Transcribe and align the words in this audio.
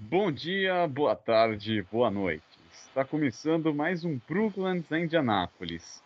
Bom 0.00 0.30
dia, 0.30 0.86
boa 0.86 1.16
tarde, 1.16 1.82
boa 1.90 2.08
noite. 2.08 2.44
Está 2.70 3.04
começando 3.04 3.74
mais 3.74 4.04
um 4.04 4.16
Brooklands 4.28 4.88
em 4.92 5.02
Indianápolis. 5.02 6.00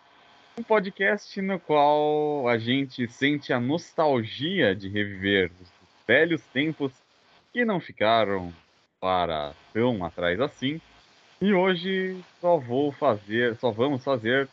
Um 0.58 0.62
podcast 0.62 1.38
no 1.42 1.60
qual 1.60 2.48
a 2.48 2.56
gente 2.56 3.06
sente 3.06 3.52
a 3.52 3.60
nostalgia 3.60 4.74
de 4.74 4.88
reviver 4.88 5.52
os 5.60 5.70
velhos 6.06 6.42
tempos 6.46 6.90
que 7.52 7.66
não 7.66 7.78
ficaram 7.80 8.50
para 8.98 9.52
tão 9.74 10.02
atrás 10.06 10.40
assim. 10.40 10.80
E 11.38 11.52
hoje 11.52 12.18
só 12.40 12.56
vou 12.56 12.92
fazer, 12.92 13.56
só 13.56 13.70
vamos 13.70 14.02
fazer 14.02 14.48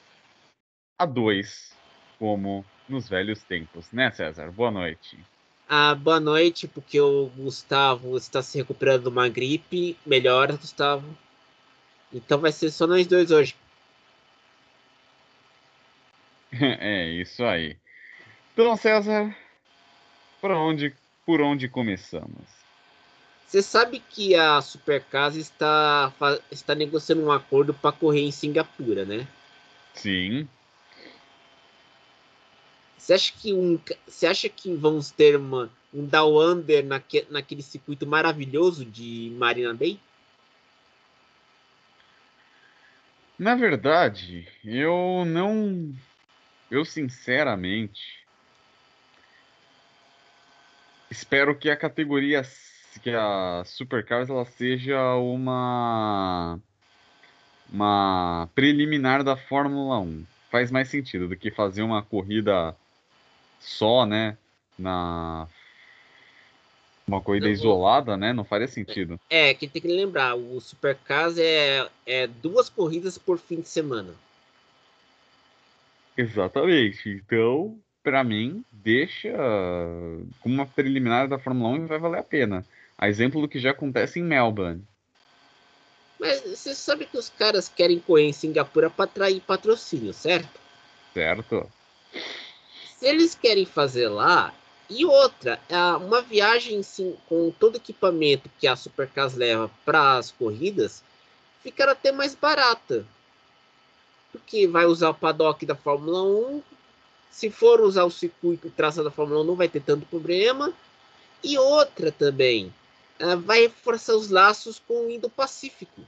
a 0.98 1.06
dois, 1.06 1.74
como 2.20 2.66
nos 2.90 3.08
velhos 3.08 3.42
tempos, 3.44 3.90
né, 3.94 4.12
César? 4.12 4.52
Boa 4.52 4.70
noite. 4.70 5.18
Ah, 5.72 5.94
boa 5.94 6.20
noite, 6.20 6.68
porque 6.68 7.00
o 7.00 7.28
Gustavo 7.38 8.18
está 8.18 8.42
se 8.42 8.58
recuperando 8.58 9.04
de 9.04 9.10
uma 9.10 9.30
gripe. 9.30 9.96
Melhor, 10.04 10.52
Gustavo. 10.58 11.06
Então 12.12 12.40
vai 12.40 12.52
ser 12.52 12.72
só 12.72 12.88
nós 12.88 13.06
dois 13.06 13.30
hoje. 13.30 13.56
é, 16.60 17.10
isso 17.12 17.44
aí. 17.44 17.78
Então, 18.52 18.76
César, 18.76 19.38
por 20.42 20.50
onde, 20.50 20.92
por 21.24 21.40
onde 21.40 21.70
começamos? 21.70 22.48
Você 23.46 23.62
sabe 23.62 24.00
que 24.00 24.34
a 24.34 24.60
Supercasa 24.62 25.40
está, 25.40 26.12
está 26.52 26.74
negociando 26.74 27.24
um 27.24 27.32
acordo 27.32 27.76
para 27.76 27.92
correr 27.92 28.22
em 28.22 28.32
Singapura, 28.32 29.06
né? 29.06 29.28
Sim. 29.94 30.48
Você 33.00 33.14
acha 33.14 33.34
que 33.34 33.54
um, 33.54 33.80
você 34.06 34.28
acha 34.28 34.50
que 34.50 34.76
vamos 34.76 35.10
ter 35.10 35.38
uma, 35.38 35.72
um 35.94 36.06
down 36.06 36.38
under 36.38 36.86
naque, 36.86 37.26
naquele 37.30 37.64
circuito 37.64 38.06
maravilhoso 38.06 38.86
de 38.86 39.34
Marina 39.38 39.74
Bay? 39.74 39.98
Na 43.38 43.56
verdade, 43.56 44.48
eu 44.66 45.24
não, 45.26 45.96
eu 46.70 46.84
sinceramente 46.84 48.20
espero 51.10 51.58
que 51.58 51.70
a 51.70 51.78
categoria 51.78 52.44
que 53.02 53.12
a 53.12 53.64
Supercars 53.66 54.30
ela 54.30 54.44
seja 54.44 55.16
uma 55.16 56.60
uma 57.72 58.50
preliminar 58.54 59.24
da 59.24 59.38
Fórmula 59.38 60.00
1. 60.00 60.26
Faz 60.52 60.70
mais 60.70 60.90
sentido 60.90 61.30
do 61.30 61.38
que 61.38 61.50
fazer 61.50 61.82
uma 61.82 62.02
corrida 62.04 62.76
só, 63.60 64.06
né, 64.06 64.38
na 64.78 65.48
uma 67.08 67.20
corrida 67.20 67.48
não, 67.48 67.54
isolada, 67.54 68.16
né, 68.16 68.32
não 68.32 68.44
faria 68.44 68.68
sentido. 68.68 69.20
É, 69.30 69.54
que 69.54 69.68
tem 69.68 69.82
que 69.82 69.88
lembrar, 69.88 70.36
o 70.36 70.62
Supercars 70.62 71.38
é, 71.38 71.88
é 72.06 72.28
duas 72.28 72.70
corridas 72.70 73.18
por 73.18 73.40
fim 73.40 73.62
de 73.62 73.68
semana. 73.68 74.14
Exatamente. 76.16 77.10
Então, 77.10 77.80
para 78.04 78.24
mim, 78.24 78.64
deixa 78.72 79.30
como 80.40 80.56
uma 80.56 80.66
preliminar 80.66 81.28
da 81.28 81.40
Fórmula 81.40 81.70
1 81.78 81.84
e 81.84 81.88
vai 81.88 81.98
valer 81.98 82.20
a 82.20 82.24
pena. 82.24 82.66
A 82.98 83.08
exemplo 83.08 83.42
do 83.42 83.48
que 83.48 83.60
já 83.60 83.72
acontece 83.72 84.20
em 84.20 84.24
Melbourne. 84.24 84.84
Mas 86.20 86.42
você 86.42 86.76
sabe 86.76 87.06
que 87.06 87.18
os 87.18 87.30
caras 87.30 87.70
querem 87.70 88.00
correr 88.00 88.26
em 88.26 88.34
Singapura 88.34 88.90
para 88.90 89.06
atrair 89.06 89.40
patrocínio, 89.42 90.14
certo? 90.14 90.60
Certo. 91.14 91.72
Se 93.00 93.08
eles 93.08 93.34
querem 93.34 93.66
fazer 93.66 94.10
lá, 94.10 94.54
e 94.90 95.06
outra, 95.06 95.58
uma 96.02 96.22
viagem 96.22 96.84
sim, 96.84 97.16
com 97.30 97.50
todo 97.50 97.76
o 97.76 97.78
equipamento 97.78 98.50
que 98.60 98.68
a 98.68 98.76
Supercars 98.76 99.36
leva 99.36 99.72
para 99.86 100.18
as 100.18 100.32
corridas, 100.32 101.02
ficará 101.64 101.94
até 101.94 102.12
mais 102.12 102.36
barata. 102.36 103.06
Porque 104.34 104.68
vai 104.68 104.86
usar 104.86 105.12
o 105.12 105.14
paddock 105.14 105.66
da 105.66 105.76
Fórmula 105.76 106.24
1. 106.24 106.62
Se 107.32 107.50
for 107.50 107.80
usar 107.80 108.04
o 108.04 108.12
circuito 108.12 108.68
o 108.68 108.72
traçado 108.72 109.06
da 109.06 109.12
Fórmula 109.12 109.42
1, 109.42 109.44
não 109.46 109.56
vai 109.56 109.70
ter 109.70 109.82
tanto 109.82 110.06
problema. 110.08 110.74
E 111.42 111.58
outra 111.58 112.12
também, 112.12 112.74
vai 113.44 113.62
reforçar 113.62 114.16
os 114.16 114.30
laços 114.30 114.78
com 114.86 115.06
o 115.06 115.10
Indo-Pacífico. 115.10 116.02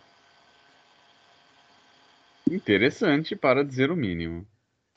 Interessante, 2.50 3.34
para 3.34 3.64
dizer 3.64 3.92
o 3.92 3.96
mínimo. 3.96 4.46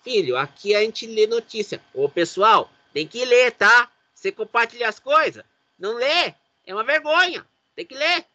Filho, 0.05 0.37
aqui 0.37 0.75
a 0.75 0.83
gente 0.83 1.07
lê 1.07 1.27
notícia. 1.27 1.81
Ô, 1.95 2.07
pessoal, 2.11 2.71
tem 2.93 3.09
que 3.09 3.25
ler, 3.25 3.53
tá? 3.53 3.91
Você 4.15 4.31
compartilha 4.31 4.87
as 4.87 5.01
coisas. 5.01 5.43
Não 5.79 5.95
lê. 5.95 6.35
É 6.67 6.75
uma 6.75 6.85
vergonha. 6.85 7.47
Tem 7.75 7.87
que 7.87 7.95
ler. 7.95 8.27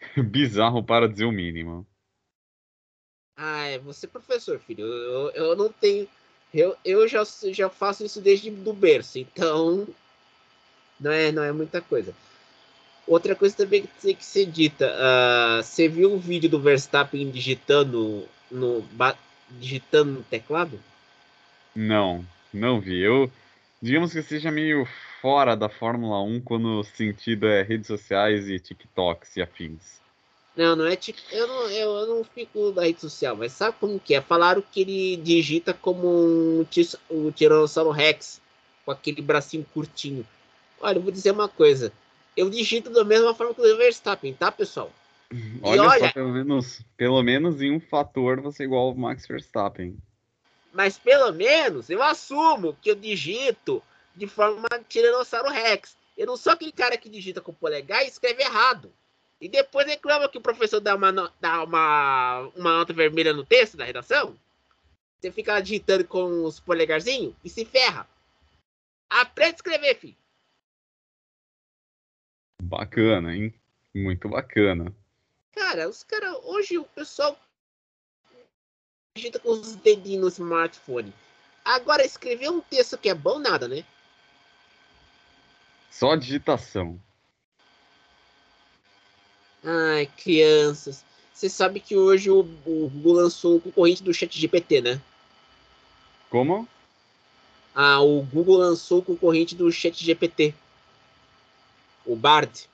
Bizarro 0.28 0.82
para 0.82 1.08
dizer 1.08 1.26
o 1.26 1.32
mínimo. 1.32 1.86
Ah, 3.36 3.66
é 3.66 3.78
você 3.78 4.08
professor, 4.08 4.58
filho. 4.58 4.84
Eu, 4.84 5.30
eu 5.30 5.56
não 5.56 5.72
tenho. 5.72 6.08
Eu, 6.52 6.76
eu 6.84 7.06
já, 7.06 7.22
já 7.52 7.70
faço 7.70 8.04
isso 8.04 8.20
desde 8.20 8.50
do 8.50 8.72
berço, 8.72 9.20
então. 9.20 9.86
Não 10.98 11.12
é, 11.12 11.30
não 11.30 11.44
é 11.44 11.52
muita 11.52 11.80
coisa. 11.80 12.12
Outra 13.06 13.34
coisa 13.34 13.56
também 13.56 13.82
que 13.82 13.88
tem 14.00 14.14
que 14.14 14.24
ser 14.24 14.46
dita. 14.46 14.86
Uh, 14.86 15.62
você 15.62 15.88
viu 15.88 16.12
o 16.12 16.18
vídeo 16.18 16.48
do 16.48 16.60
Verstappen 16.60 17.30
digitando 17.30 18.26
no, 18.50 18.84
digitando 19.50 20.12
no 20.12 20.22
teclado? 20.22 20.78
Não, 21.74 22.24
não 22.52 22.80
vi. 22.80 23.00
Eu, 23.00 23.30
digamos 23.80 24.12
que 24.12 24.22
seja 24.22 24.50
meio 24.50 24.86
fora 25.20 25.56
da 25.56 25.68
Fórmula 25.68 26.22
1 26.22 26.40
quando 26.42 26.80
o 26.80 26.84
sentido 26.84 27.46
é 27.48 27.62
redes 27.62 27.88
sociais 27.88 28.48
e 28.48 28.58
TikToks 28.58 29.36
e 29.36 29.42
afins. 29.42 30.00
Não, 30.56 30.76
não 30.76 30.86
é 30.86 30.94
TikTok. 30.94 31.34
Eu 31.34 31.48
não, 31.48 31.70
eu, 31.70 31.90
eu 31.90 32.06
não 32.06 32.24
fico 32.24 32.70
da 32.70 32.82
rede 32.82 33.00
social, 33.00 33.34
mas 33.34 33.52
sabe 33.52 33.76
como 33.80 33.98
que 33.98 34.14
é? 34.14 34.20
Falaram 34.20 34.62
que 34.62 34.82
ele 34.82 35.16
digita 35.16 35.74
como 35.74 36.08
um, 36.08 36.66
um 37.10 37.30
Tiranossauro 37.32 37.90
Rex, 37.90 38.40
com 38.84 38.92
aquele 38.92 39.22
bracinho 39.22 39.66
curtinho. 39.74 40.26
Olha, 40.80 40.98
eu 40.98 41.02
vou 41.02 41.10
dizer 41.10 41.30
uma 41.30 41.48
coisa 41.48 41.92
eu 42.36 42.48
digito 42.48 42.90
da 42.90 43.04
mesma 43.04 43.34
forma 43.34 43.54
que 43.54 43.60
o 43.60 43.76
Verstappen, 43.76 44.34
tá, 44.34 44.50
pessoal? 44.50 44.92
Olha, 45.62 45.82
olha 45.82 46.06
só, 46.06 46.12
pelo 46.12 46.28
menos, 46.28 46.80
pelo 46.96 47.22
menos 47.22 47.62
em 47.62 47.72
um 47.72 47.80
fator 47.80 48.40
você 48.40 48.64
é 48.64 48.66
igual 48.66 48.88
ao 48.88 48.94
Max 48.94 49.26
Verstappen. 49.26 49.96
Mas 50.72 50.98
pelo 50.98 51.32
menos 51.32 51.88
eu 51.88 52.02
assumo 52.02 52.76
que 52.80 52.90
eu 52.90 52.94
digito 52.94 53.82
de 54.14 54.26
forma 54.26 54.68
Tiranossauro 54.88 55.50
Rex. 55.50 55.96
Eu 56.16 56.26
não 56.26 56.36
sou 56.36 56.52
aquele 56.52 56.72
cara 56.72 56.96
que 56.96 57.08
digita 57.08 57.40
com 57.40 57.52
o 57.52 57.54
polegar 57.54 58.04
e 58.04 58.08
escreve 58.08 58.42
errado. 58.42 58.92
E 59.40 59.48
depois 59.48 59.86
reclama 59.86 60.28
que 60.28 60.38
o 60.38 60.42
professor 60.42 60.80
dá 60.80 60.94
uma, 60.94 61.10
dá 61.40 61.64
uma, 61.64 62.50
uma 62.54 62.78
nota 62.78 62.92
vermelha 62.92 63.32
no 63.32 63.44
texto 63.44 63.76
da 63.76 63.84
redação. 63.84 64.36
Você 65.18 65.32
fica 65.32 65.60
digitando 65.60 66.04
com 66.04 66.44
os 66.44 66.60
polegarzinhos 66.60 67.34
e 67.44 67.48
se 67.48 67.64
ferra. 67.64 68.06
Aprende 69.08 69.52
a 69.52 69.56
escrever, 69.56 69.94
filho. 69.96 70.16
Bacana, 72.62 73.34
hein? 73.34 73.52
Muito 73.92 74.28
bacana. 74.28 74.94
Cara, 75.52 75.88
os 75.88 76.04
caras. 76.04 76.36
Hoje 76.44 76.78
o 76.78 76.84
pessoal 76.84 77.36
digita 79.16 79.40
com 79.40 79.50
os 79.50 79.74
dedinhos 79.74 80.22
no 80.22 80.28
smartphone. 80.28 81.12
Agora, 81.64 82.06
escrever 82.06 82.50
um 82.50 82.60
texto 82.60 82.96
que 82.96 83.08
é 83.08 83.14
bom, 83.14 83.40
nada, 83.40 83.66
né? 83.66 83.84
Só 85.90 86.14
digitação. 86.14 87.00
Ai, 89.64 90.06
crianças. 90.16 91.04
Você 91.34 91.48
sabe 91.48 91.80
que 91.80 91.96
hoje 91.96 92.30
o, 92.30 92.40
o 92.64 92.88
Google 92.88 93.14
lançou 93.14 93.56
um 93.56 93.60
concorrente 93.60 94.04
do 94.04 94.14
Chat 94.14 94.38
GPT, 94.38 94.80
né? 94.80 95.00
Como? 96.30 96.68
Ah, 97.74 98.00
o 98.00 98.22
Google 98.22 98.58
lançou 98.58 99.00
o 99.00 99.04
concorrente 99.04 99.56
do 99.56 99.70
Chat 99.72 100.04
GPT 100.04 100.54
o 102.06 102.16
Bard. 102.16 102.68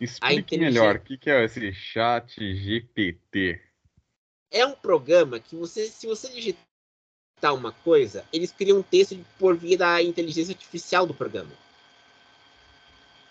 Explique 0.00 0.56
melhor, 0.56 0.96
o 0.96 1.00
que, 1.00 1.16
que 1.16 1.28
é 1.28 1.44
esse 1.44 1.72
chat 1.72 2.34
GPT? 2.38 3.60
É 4.50 4.64
um 4.64 4.72
programa 4.72 5.40
que 5.40 5.56
você, 5.56 5.86
se 5.86 6.06
você 6.06 6.28
digitar 6.28 7.54
uma 7.54 7.72
coisa, 7.72 8.24
eles 8.32 8.52
criam 8.52 8.78
um 8.78 8.82
texto 8.82 9.18
por 9.38 9.56
via 9.56 9.76
da 9.76 10.02
inteligência 10.02 10.52
artificial 10.52 11.06
do 11.06 11.12
programa. 11.12 11.50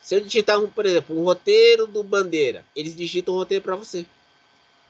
Se 0.02 0.16
eu 0.16 0.22
digitar, 0.22 0.60
um, 0.60 0.70
por 0.70 0.86
exemplo, 0.86 1.20
um 1.20 1.24
roteiro 1.24 1.88
do 1.88 2.04
Bandeira, 2.04 2.64
eles 2.76 2.96
digitam 2.96 3.34
um 3.34 3.38
roteiro 3.38 3.64
para 3.64 3.76
você. 3.76 4.06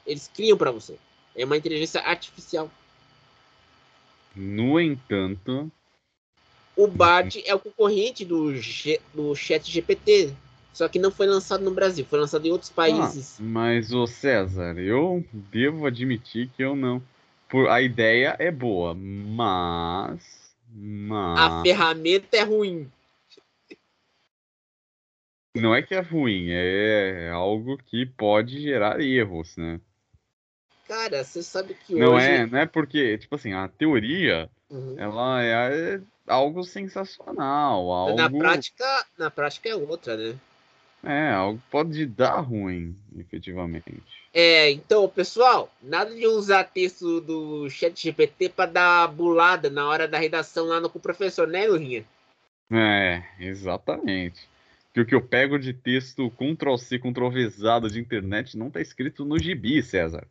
Eles 0.05 0.29
criam 0.33 0.57
para 0.57 0.71
você. 0.71 0.97
É 1.35 1.45
uma 1.45 1.57
inteligência 1.57 2.01
artificial. 2.01 2.71
No 4.35 4.79
entanto, 4.79 5.71
o 6.77 6.87
Bard 6.87 7.41
é 7.43 7.55
o 7.55 7.59
concorrente 7.59 8.23
do, 8.23 8.55
G, 8.55 9.01
do 9.13 9.35
Chat 9.35 9.69
GPT. 9.69 10.31
Só 10.71 10.87
que 10.87 10.99
não 10.99 11.09
foi 11.09 11.25
lançado 11.25 11.63
no 11.63 11.71
Brasil, 11.71 12.05
foi 12.05 12.19
lançado 12.19 12.45
em 12.45 12.51
outros 12.51 12.69
países. 12.69 13.37
Ah, 13.39 13.43
mas 13.43 13.91
o 13.91 14.05
César, 14.05 14.77
eu 14.77 15.25
devo 15.33 15.87
admitir 15.87 16.49
que 16.55 16.63
eu 16.63 16.75
não. 16.75 17.01
Por, 17.49 17.67
a 17.67 17.81
ideia 17.81 18.35
é 18.37 18.51
boa, 18.51 18.93
mas. 18.93 20.53
mas... 20.71 21.39
A 21.39 21.61
ferramenta 21.63 22.37
é 22.37 22.43
ruim. 22.43 22.91
Não 25.55 25.73
é 25.73 25.81
que 25.81 25.95
é 25.95 25.99
ruim, 25.99 26.49
é 26.51 27.31
algo 27.31 27.77
que 27.77 28.05
pode 28.05 28.61
gerar 28.61 29.01
erros, 29.01 29.57
né? 29.57 29.81
Cara, 30.87 31.23
você 31.23 31.41
sabe 31.41 31.73
que 31.73 31.95
Não 31.95 32.13
hoje. 32.13 32.27
é, 32.27 32.45
não 32.45 32.59
é 32.59 32.65
porque, 32.67 33.17
tipo 33.17 33.33
assim, 33.33 33.53
a 33.53 33.67
teoria, 33.67 34.47
Uhum. 34.69 34.95
ela 34.97 35.41
é 35.41 35.99
algo 36.27 36.63
sensacional, 36.63 37.91
algo, 37.91 38.17
Na 38.17 38.29
prática, 38.29 39.05
na 39.17 39.31
prática 39.31 39.69
é 39.69 39.75
outra, 39.75 40.15
né? 40.17 40.37
é, 41.03 41.31
algo 41.31 41.59
que 41.59 41.71
pode 41.71 42.05
dar 42.05 42.39
ruim, 42.41 42.95
efetivamente. 43.17 43.93
É, 44.33 44.69
então, 44.71 45.07
pessoal, 45.07 45.71
nada 45.81 46.13
de 46.13 46.27
usar 46.27 46.65
texto 46.65 47.21
do 47.21 47.69
chat 47.69 48.03
GPT 48.03 48.49
para 48.49 48.69
dar 48.69 49.07
bulada 49.07 49.69
na 49.69 49.87
hora 49.87 50.07
da 50.07 50.17
redação 50.17 50.65
lá 50.65 50.79
no, 50.79 50.89
com 50.89 50.99
o 50.99 51.01
professor, 51.01 51.47
né, 51.47 51.65
Lurinha? 51.65 52.03
É, 52.71 53.23
exatamente. 53.39 54.47
Que 54.93 55.01
o 55.01 55.05
que 55.05 55.15
eu 55.15 55.21
pego 55.21 55.57
de 55.57 55.73
texto 55.73 56.29
Ctrl-C, 56.31 56.99
Ctrl-Vzado 56.99 57.89
de 57.89 57.99
internet 57.99 58.57
não 58.57 58.69
tá 58.69 58.81
escrito 58.81 59.23
no 59.23 59.39
gibi, 59.39 59.81
César. 59.81 60.27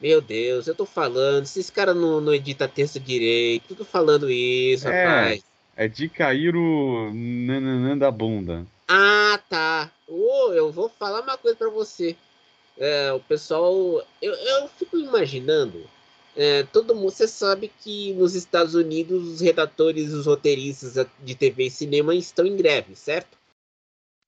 Meu 0.00 0.20
Deus, 0.20 0.66
eu 0.66 0.74
tô 0.74 0.86
falando, 0.86 1.44
esses 1.44 1.68
caras 1.68 1.94
não, 1.94 2.20
não 2.20 2.32
editam 2.34 2.66
texto 2.66 2.98
direito, 2.98 3.74
tô 3.74 3.84
falando 3.84 4.30
isso, 4.30 4.88
É. 4.88 5.04
rapaz. 5.04 5.44
É 5.76 5.88
de 5.88 6.08
cair 6.08 6.54
o 6.56 7.10
nananã 7.14 7.96
da 7.96 8.10
bunda. 8.10 8.66
Ah, 8.88 9.38
tá. 9.48 9.90
Ô, 10.08 10.52
eu 10.52 10.72
vou 10.72 10.88
falar 10.88 11.20
uma 11.22 11.36
coisa 11.38 11.56
pra 11.56 11.68
você. 11.68 12.16
É, 12.78 13.12
o 13.12 13.20
pessoal, 13.20 14.02
eu, 14.22 14.32
eu 14.32 14.68
fico 14.68 14.96
imaginando, 14.98 15.88
é, 16.34 16.62
todo 16.64 16.94
mundo, 16.94 17.10
você 17.10 17.28
sabe 17.28 17.70
que 17.82 18.12
nos 18.14 18.34
Estados 18.34 18.74
Unidos 18.74 19.28
os 19.28 19.40
redatores, 19.40 20.12
os 20.12 20.24
roteiristas 20.26 21.06
de 21.18 21.34
TV 21.34 21.66
e 21.66 21.70
cinema 21.70 22.14
estão 22.14 22.46
em 22.46 22.56
greve, 22.56 22.96
certo? 22.96 23.36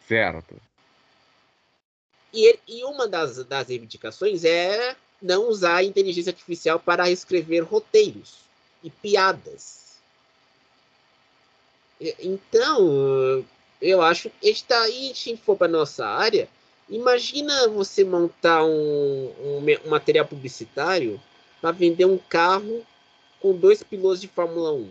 Certo. 0.07 0.55
E, 2.33 2.47
ele- 2.47 2.61
e 2.69 2.85
uma 2.85 3.09
das, 3.09 3.43
das 3.45 3.69
reivindicações 3.69 4.45
é 4.45 4.97
não 5.23 5.49
usar 5.49 5.77
a 5.77 5.85
inteligência 5.85 6.31
artificial 6.31 6.81
para 6.81 7.11
escrever 7.11 7.61
roteiros 7.61 8.39
e 8.83 8.91
piadas. 8.91 10.01
Então, 12.19 13.45
eu 13.81 14.03
acho 14.03 14.29
que 14.31 14.49
está 14.49 14.81
aí, 14.83 15.15
se 15.15 15.37
for 15.37 15.57
para 15.57 15.69
nossa 15.69 16.07
área, 16.07 16.49
imagina 16.89 17.69
você 17.69 18.03
montar 18.03 18.65
um, 18.65 18.69
um 18.69 19.65
um 19.87 19.91
material 19.91 20.27
publicitário 20.27 21.21
para 21.61 21.71
vender 21.71 22.05
um 22.05 22.19
carro 22.19 22.85
com 23.41 23.57
dois 23.57 23.83
pilotos 23.83 24.21
de 24.21 24.29
Fórmula 24.29 24.73
1. 24.73 24.91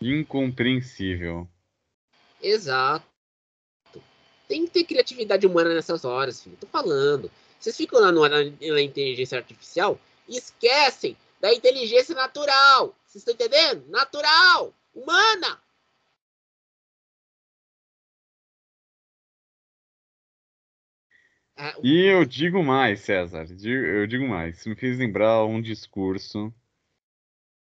Incompreensível. 0.00 1.48
Exato. 2.40 3.07
Tem 4.48 4.64
que 4.64 4.72
ter 4.72 4.84
criatividade 4.84 5.46
humana 5.46 5.74
nessas 5.74 6.04
horas, 6.04 6.42
filho. 6.42 6.56
Tô 6.58 6.66
falando. 6.66 7.30
Vocês 7.60 7.76
ficam 7.76 8.00
lá 8.00 8.10
no, 8.10 8.26
na, 8.26 8.44
na 8.44 8.80
inteligência 8.80 9.36
artificial 9.36 10.00
e 10.26 10.38
esquecem 10.38 11.16
da 11.40 11.52
inteligência 11.52 12.14
natural. 12.14 12.96
Vocês 13.06 13.26
estão 13.26 13.34
entendendo? 13.34 13.86
Natural! 13.88 14.74
Humana! 14.94 15.60
Ah, 21.56 21.74
E 21.82 22.04
eu 22.04 22.24
digo 22.24 22.62
mais, 22.62 23.00
César. 23.00 23.44
Eu 23.64 24.06
digo 24.06 24.26
mais. 24.26 24.64
Me 24.64 24.76
fez 24.76 24.96
lembrar 24.98 25.44
um 25.44 25.60
discurso 25.60 26.54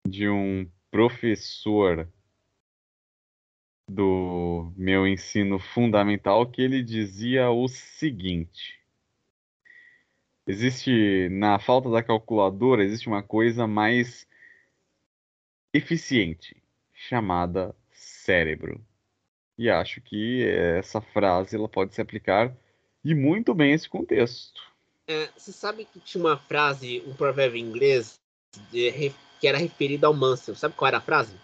de 0.06 0.28
um 0.28 0.70
professor 0.90 2.06
do 3.88 4.72
meu 4.76 5.06
ensino 5.06 5.58
fundamental 5.58 6.46
que 6.50 6.60
ele 6.62 6.82
dizia 6.82 7.50
o 7.50 7.68
seguinte: 7.68 8.80
existe, 10.46 11.28
na 11.30 11.58
falta 11.58 11.90
da 11.90 12.02
calculadora, 12.02 12.84
existe 12.84 13.08
uma 13.08 13.22
coisa 13.22 13.66
mais 13.66 14.26
eficiente, 15.72 16.56
chamada 16.92 17.74
cérebro. 17.90 18.84
E 19.58 19.70
acho 19.70 20.00
que 20.00 20.46
essa 20.46 21.00
frase 21.00 21.56
ela 21.56 21.68
pode 21.68 21.94
se 21.94 22.00
aplicar 22.00 22.54
e 23.04 23.14
muito 23.14 23.54
bem 23.54 23.72
esse 23.72 23.88
contexto. 23.88 24.60
é, 25.08 25.28
você 25.36 25.52
sabe 25.52 25.84
que 25.84 26.00
tinha 26.00 26.22
uma 26.24 26.36
frase, 26.36 27.02
um 27.06 27.14
provérbio 27.14 27.58
inglês 27.58 28.18
de- 28.72 29.12
que 29.40 29.46
era 29.46 29.56
referido 29.58 30.06
ao 30.06 30.14
Mansell. 30.14 30.56
Sabe 30.56 30.74
qual 30.74 30.88
era 30.88 30.98
a 30.98 31.00
frase? 31.00 31.36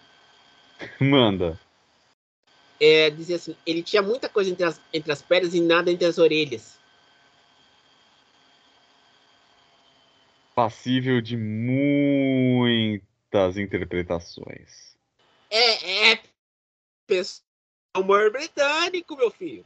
Manda. 0.99 1.57
É, 2.79 3.09
dizia 3.09 3.35
assim: 3.37 3.55
ele 3.65 3.81
tinha 3.83 4.01
muita 4.01 4.27
coisa 4.29 4.49
entre 4.49 4.65
as, 4.65 4.81
entre 4.93 5.11
as 5.11 5.21
pernas 5.21 5.53
e 5.53 5.61
nada 5.61 5.91
entre 5.91 6.05
as 6.05 6.17
orelhas. 6.17 6.77
Passível 10.55 11.19
de 11.21 11.35
muitas 11.35 12.77
interpretações. 13.57 14.93
É, 15.49 16.11
é 16.11 16.19
humor 17.95 18.31
britânico, 18.31 19.15
meu 19.15 19.29
filho. 19.31 19.65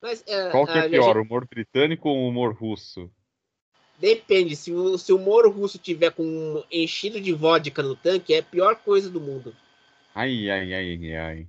Mas, 0.00 0.22
é, 0.26 0.50
Qual 0.50 0.66
que 0.66 0.78
é 0.78 0.88
pior, 0.88 1.14
gente- 1.14 1.26
humor 1.26 1.46
britânico 1.46 2.08
ou 2.08 2.28
humor 2.28 2.54
russo? 2.54 3.10
Depende, 3.98 4.54
se 4.54 4.72
o, 4.72 4.98
se 4.98 5.12
o 5.12 5.16
humor 5.16 5.48
russo 5.50 5.78
tiver 5.78 6.12
com 6.12 6.22
um 6.22 6.62
enchido 6.70 7.20
de 7.20 7.32
vodka 7.32 7.82
no 7.82 7.96
tanque, 7.96 8.34
é 8.34 8.38
a 8.38 8.42
pior 8.42 8.76
coisa 8.76 9.08
do 9.08 9.20
mundo. 9.20 9.56
Ai, 10.16 10.50
ai, 10.50 10.72
ai, 10.74 11.14
ai. 11.14 11.46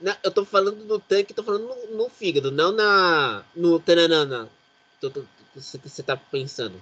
Na- 0.00 0.18
eu 0.24 0.32
tô 0.32 0.44
falando 0.44 0.84
do 0.84 0.98
tanque, 0.98 1.32
tô 1.32 1.44
falando 1.44 1.68
no, 1.68 1.96
no 1.96 2.08
fígado, 2.08 2.50
não 2.50 2.72
na 2.72 3.44
no 3.54 3.78
tananana. 3.78 4.48
Tô- 5.00 5.12
Você 5.54 6.02
tá 6.02 6.16
pensando. 6.16 6.80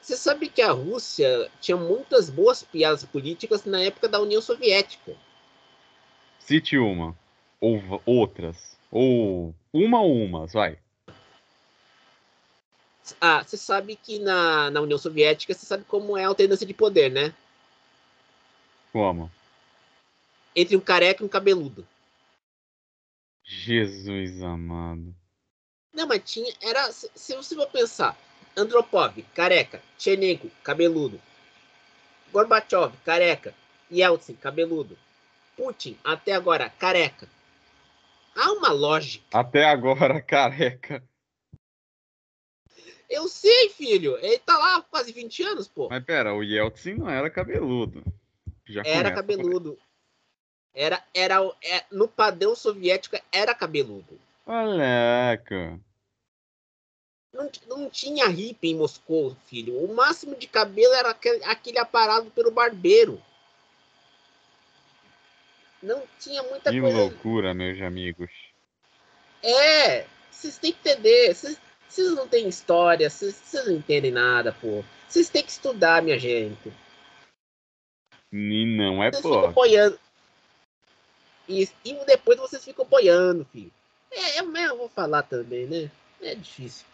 Você 0.00 0.16
sabe 0.16 0.48
que 0.48 0.62
a 0.62 0.70
Rússia 0.70 1.50
tinha 1.60 1.76
muitas 1.76 2.30
boas 2.30 2.62
piadas 2.62 3.04
políticas 3.04 3.64
na 3.64 3.80
época 3.80 4.08
da 4.08 4.20
União 4.20 4.40
Soviética. 4.40 5.12
Cite 6.38 6.78
uma. 6.78 7.16
Ou 7.60 8.00
outras. 8.06 8.78
Ou 8.92 9.52
uma 9.72 10.00
ou 10.00 10.14
umas, 10.14 10.52
vai. 10.52 10.78
Ah, 13.20 13.42
você 13.42 13.56
sabe 13.56 13.96
que 13.96 14.20
na, 14.20 14.70
na 14.70 14.80
União 14.80 14.98
Soviética, 14.98 15.52
você 15.52 15.66
sabe 15.66 15.84
como 15.84 16.16
é 16.16 16.24
a 16.24 16.28
alternância 16.28 16.66
de 16.66 16.74
poder, 16.74 17.10
né? 17.10 17.34
Como? 18.92 19.30
Entre 20.56 20.74
um 20.74 20.80
careca 20.80 21.22
e 21.22 21.26
um 21.26 21.28
cabeludo. 21.28 21.86
Jesus 23.44 24.42
amado. 24.42 25.14
Não, 25.92 26.06
mas 26.06 26.22
tinha. 26.24 26.52
Era. 26.62 26.90
Se, 26.90 27.10
se 27.14 27.36
você 27.36 27.54
for 27.54 27.68
pensar, 27.68 28.18
Andropov, 28.56 29.22
careca, 29.34 29.82
Tchernenko, 29.98 30.50
cabeludo. 30.64 31.20
Gorbachev, 32.32 32.92
careca. 33.04 33.54
Yeltsin, 33.92 34.34
cabeludo. 34.34 34.98
Putin, 35.56 35.96
até 36.02 36.32
agora, 36.32 36.70
careca. 36.70 37.28
Há 38.34 38.52
uma 38.52 38.72
lógica. 38.72 39.24
Até 39.32 39.64
agora, 39.64 40.20
careca. 40.24 41.02
Eu 43.08 43.28
sei, 43.28 43.68
filho. 43.68 44.18
Ele 44.18 44.38
tá 44.38 44.58
lá 44.58 44.76
há 44.76 44.82
quase 44.82 45.12
20 45.12 45.42
anos, 45.44 45.68
pô. 45.68 45.88
Mas 45.88 46.04
pera, 46.04 46.34
o 46.34 46.42
Yeltsin 46.42 46.94
não 46.94 47.08
era 47.08 47.30
cabeludo. 47.30 48.02
Já 48.66 48.82
Era 48.84 49.12
cabeludo. 49.12 49.78
Era, 50.76 51.02
era, 51.14 51.42
o- 51.42 51.54
é, 51.62 51.84
no 51.90 52.06
padrão 52.06 52.54
soviético, 52.54 53.16
era 53.32 53.54
cabeludo. 53.54 54.20
Moleca. 54.46 55.80
Não, 57.32 57.50
não 57.66 57.90
tinha 57.90 58.28
hippie 58.28 58.68
em 58.68 58.76
Moscou, 58.76 59.34
filho. 59.46 59.82
O 59.82 59.94
máximo 59.94 60.36
de 60.36 60.46
cabelo 60.46 60.92
era 60.92 61.10
aquele, 61.10 61.42
aquele 61.44 61.78
aparado 61.78 62.30
pelo 62.30 62.50
barbeiro. 62.50 63.20
Não 65.82 66.02
tinha 66.20 66.42
muita 66.42 66.70
Que 66.70 66.80
coisa. 66.80 66.96
loucura, 66.96 67.54
meus 67.54 67.80
amigos. 67.80 68.30
É, 69.42 70.06
vocês 70.30 70.58
têm 70.58 70.72
que 70.72 70.88
entender. 70.90 71.34
Vocês 71.34 71.58
vocês 71.88 72.10
não 72.12 72.28
têm 72.28 72.46
história, 72.48 73.08
vocês 73.08 73.40
não 73.64 73.72
entendem 73.72 74.10
nada, 74.10 74.52
pô. 74.60 74.84
Vocês 75.08 75.30
têm 75.30 75.42
que 75.42 75.50
estudar, 75.50 76.02
minha 76.02 76.18
gente. 76.18 76.70
E 78.32 78.76
não 78.76 79.02
é 79.02 79.10
Vocês 79.10 79.22
ficam. 79.22 79.52
E, 81.48 81.68
e 81.84 82.04
depois 82.06 82.38
vocês 82.38 82.64
ficam 82.64 82.84
apoiando, 82.84 83.46
filho. 83.52 83.70
É, 84.10 84.40
eu 84.40 84.46
mesmo 84.46 84.78
vou 84.78 84.88
falar 84.88 85.22
também, 85.22 85.66
né? 85.66 85.90
É 86.22 86.34
difícil. 86.34 86.84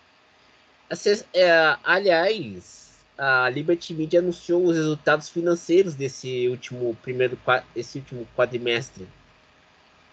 Acess- 0.91 1.25
é, 1.33 1.77
aliás, 1.85 2.93
a 3.17 3.49
Liberty 3.49 3.95
Media 3.95 4.21
anunciou 4.21 4.65
os 4.65 4.77
resultados 4.77 5.29
financeiros 5.29 5.95
desse 5.95 6.49
último 6.49 6.95
primeiro 7.03 7.39
esse 7.75 7.99
último 7.99 8.27
quadrimestre. 8.37 9.07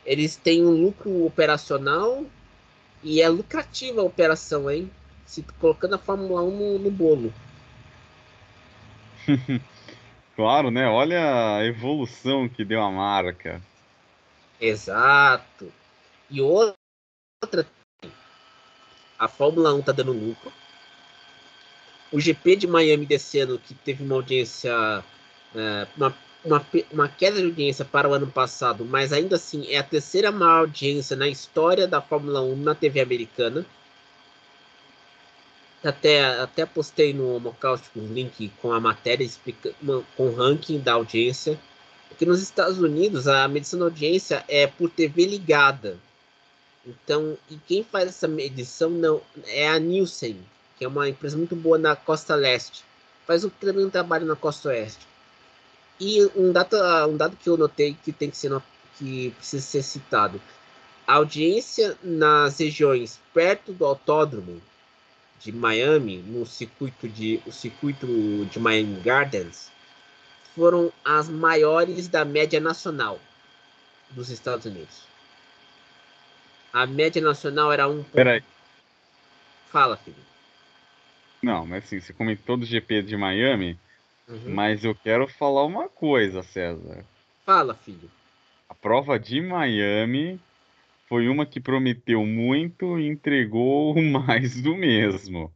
Eles 0.06 0.36
têm 0.36 0.66
um 0.66 0.72
lucro 0.72 1.26
operacional 1.26 2.26
e 3.04 3.22
é 3.22 3.30
lucrativa 3.30 4.02
a 4.02 4.06
operação, 4.06 4.70
hein? 4.70 4.90
Se 5.26 5.44
colocando 5.60 5.96
a 5.96 6.00
Fórmula 6.00 6.42
1 6.44 6.52
no, 6.52 6.80
no 6.80 6.92
bolo. 6.92 7.34
Claro, 10.36 10.72
né? 10.72 10.88
Olha 10.88 11.58
a 11.58 11.66
evolução 11.66 12.48
que 12.48 12.64
deu 12.64 12.82
a 12.82 12.90
marca. 12.90 13.62
Exato. 14.60 15.72
E 16.30 16.42
outra, 16.42 16.76
a 19.18 19.28
Fórmula 19.28 19.74
1 19.74 19.82
tá 19.82 19.92
dando 19.92 20.12
lucro. 20.12 20.52
O 22.12 22.20
GP 22.20 22.56
de 22.56 22.68
Miami 22.68 23.06
desse 23.06 23.40
ano, 23.40 23.60
que 23.60 23.74
teve 23.74 24.04
uma 24.04 24.16
audiência, 24.16 25.04
é, 25.56 25.88
uma, 25.96 26.16
uma, 26.44 26.66
uma 26.92 27.08
queda 27.08 27.38
de 27.38 27.46
audiência 27.46 27.86
para 27.86 28.10
o 28.10 28.14
ano 28.14 28.28
passado, 28.28 28.84
mas 28.84 29.14
ainda 29.14 29.36
assim 29.36 29.68
é 29.68 29.78
a 29.78 29.84
terceira 29.84 30.32
maior 30.32 30.62
audiência 30.62 31.16
na 31.16 31.28
história 31.28 31.88
da 31.88 32.02
Fórmula 32.02 32.42
1 32.42 32.56
na 32.58 32.76
TV 32.76 33.00
americana. 33.00 33.66
Até, 35.84 36.42
até 36.42 36.66
postei 36.66 37.14
no 37.14 37.36
Homocáustico 37.36 38.00
um 38.00 38.14
link 38.14 38.52
com 38.62 38.74
a 38.74 38.82
matéria 38.82 39.28
com 40.18 40.24
o 40.28 40.36
ranking 40.36 40.80
da 40.80 40.94
audiência. 40.94 41.58
Porque 42.10 42.26
nos 42.26 42.42
Estados 42.42 42.80
Unidos 42.80 43.28
a 43.28 43.48
medição 43.48 43.80
da 43.80 43.86
audiência 43.86 44.44
é 44.48 44.68
por 44.68 44.90
TV 44.90 45.26
ligada. 45.26 45.98
Então, 46.86 47.38
e 47.50 47.56
quem 47.56 47.84
faz 47.84 48.10
essa 48.10 48.28
medição 48.28 48.90
não 48.90 49.22
é 49.46 49.70
a 49.70 49.80
Nielsen, 49.80 50.38
que 50.78 50.84
é 50.84 50.88
uma 50.88 51.08
empresa 51.08 51.38
muito 51.38 51.56
boa 51.56 51.78
na 51.78 51.96
costa 51.96 52.36
leste. 52.36 52.84
Faz 53.28 53.44
um, 53.44 53.52
um 53.78 53.90
trabalho 53.90 54.26
na 54.26 54.36
costa 54.36 54.70
oeste. 54.70 55.08
E 56.00 56.24
um 56.36 56.52
dado, 56.52 56.78
um 57.08 57.18
dado 57.18 57.36
que 57.36 57.50
eu 57.50 57.58
notei 57.58 57.96
que 58.04 58.12
tem 58.12 58.30
que 58.30 58.38
ser 58.38 58.52
que 58.98 59.32
precisa 59.38 59.62
ser 59.64 59.84
citado. 59.84 60.42
A 61.06 61.16
audiência 61.16 61.98
nas 62.04 62.60
regiões 62.60 63.20
perto 63.34 63.72
do 63.74 63.86
autódromo 63.86 64.62
de 65.40 65.52
Miami, 65.52 66.18
no 66.18 66.46
circuito 66.46 67.08
de 67.08 67.42
o 67.46 67.52
circuito 67.52 68.06
de 68.46 68.60
Miami 68.60 69.00
Gardens, 69.02 69.72
foram 70.56 70.92
as 71.04 71.30
maiores 71.30 72.08
da 72.08 72.26
média 72.26 72.60
nacional 72.60 73.20
dos 74.12 74.30
Estados 74.30 74.66
Unidos. 74.66 75.04
A 76.74 76.86
média 76.86 77.22
nacional 77.22 77.72
era 77.72 77.88
um. 77.88 78.04
Peraí. 78.04 78.44
Fala, 79.70 79.98
filho. 79.98 80.18
Não, 81.42 81.66
mas 81.66 81.86
assim, 81.86 82.00
você 82.00 82.14
comentou 82.14 82.58
do 82.58 82.66
GP 82.66 83.04
de 83.04 83.16
Miami, 83.16 83.80
Uhum. 84.28 84.54
mas 84.54 84.84
eu 84.84 84.94
quero 84.94 85.28
falar 85.28 85.66
uma 85.66 85.90
coisa, 85.90 86.44
César. 86.44 87.06
Fala, 87.46 87.74
filho. 87.74 88.10
A 88.70 88.76
prova 88.76 89.18
de 89.18 89.42
Miami 89.42 90.40
foi 91.08 91.28
uma 91.28 91.46
que 91.46 91.60
prometeu 91.60 92.24
muito 92.26 93.00
e 93.00 93.08
entregou 93.08 93.96
mais 94.02 94.62
do 94.62 94.76
mesmo. 94.76 95.52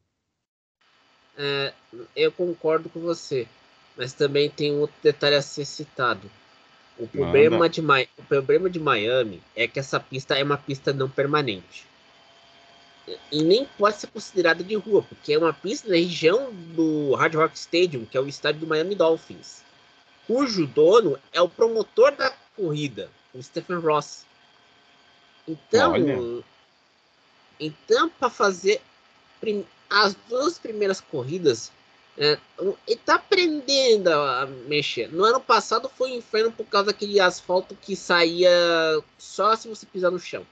É, 1.38 1.73
eu 2.15 2.31
concordo 2.31 2.89
com 2.89 3.00
você, 3.00 3.47
mas 3.95 4.13
também 4.13 4.50
tem 4.50 4.73
um 4.73 4.81
outro 4.81 4.95
detalhe 5.01 5.35
a 5.35 5.41
ser 5.41 5.65
citado. 5.65 6.29
O 6.97 7.07
problema, 7.07 7.67
de, 7.67 7.81
o 8.17 8.23
problema 8.27 8.69
de 8.69 8.79
Miami 8.79 9.41
é 9.55 9.67
que 9.67 9.79
essa 9.79 10.00
pista 10.00 10.35
é 10.38 10.43
uma 10.43 10.57
pista 10.57 10.93
não 10.93 11.09
permanente. 11.09 11.85
E 13.31 13.43
nem 13.43 13.65
pode 13.77 13.97
ser 13.97 14.07
considerada 14.07 14.63
de 14.63 14.75
rua, 14.75 15.03
porque 15.03 15.33
é 15.33 15.38
uma 15.38 15.53
pista 15.53 15.89
na 15.89 15.95
região 15.95 16.53
do 16.53 17.13
Hard 17.15 17.35
Rock 17.35 17.57
Stadium, 17.57 18.05
que 18.05 18.15
é 18.15 18.21
o 18.21 18.27
estádio 18.27 18.62
do 18.62 18.67
Miami 18.67 18.95
Dolphins, 18.95 19.63
cujo 20.25 20.65
dono 20.67 21.19
é 21.31 21.41
o 21.41 21.50
promotor 21.50 22.15
da 22.15 22.31
corrida, 22.55 23.09
o 23.33 23.41
Stephen 23.41 23.79
Ross. 23.79 24.25
Então, 25.47 25.91
Olha. 25.91 26.43
então 27.59 28.09
para 28.09 28.29
fazer 28.29 28.81
prim- 29.41 29.65
as 29.89 30.15
duas 30.29 30.57
primeiras 30.57 31.01
corridas, 31.01 31.71
é, 32.17 32.38
tá 33.05 33.15
aprendendo 33.15 34.10
a 34.10 34.46
mexer. 34.67 35.12
No 35.12 35.24
ano 35.24 35.39
passado 35.39 35.89
foi 35.89 36.12
um 36.12 36.17
inferno 36.17 36.51
por 36.51 36.65
causa 36.65 36.88
daquele 36.88 37.20
asfalto 37.20 37.75
que 37.75 37.96
saía 37.96 38.51
só 39.17 39.55
se 39.55 39.67
você 39.67 39.86
pisar 39.86 40.12
no 40.12 40.20
chão. 40.20 40.46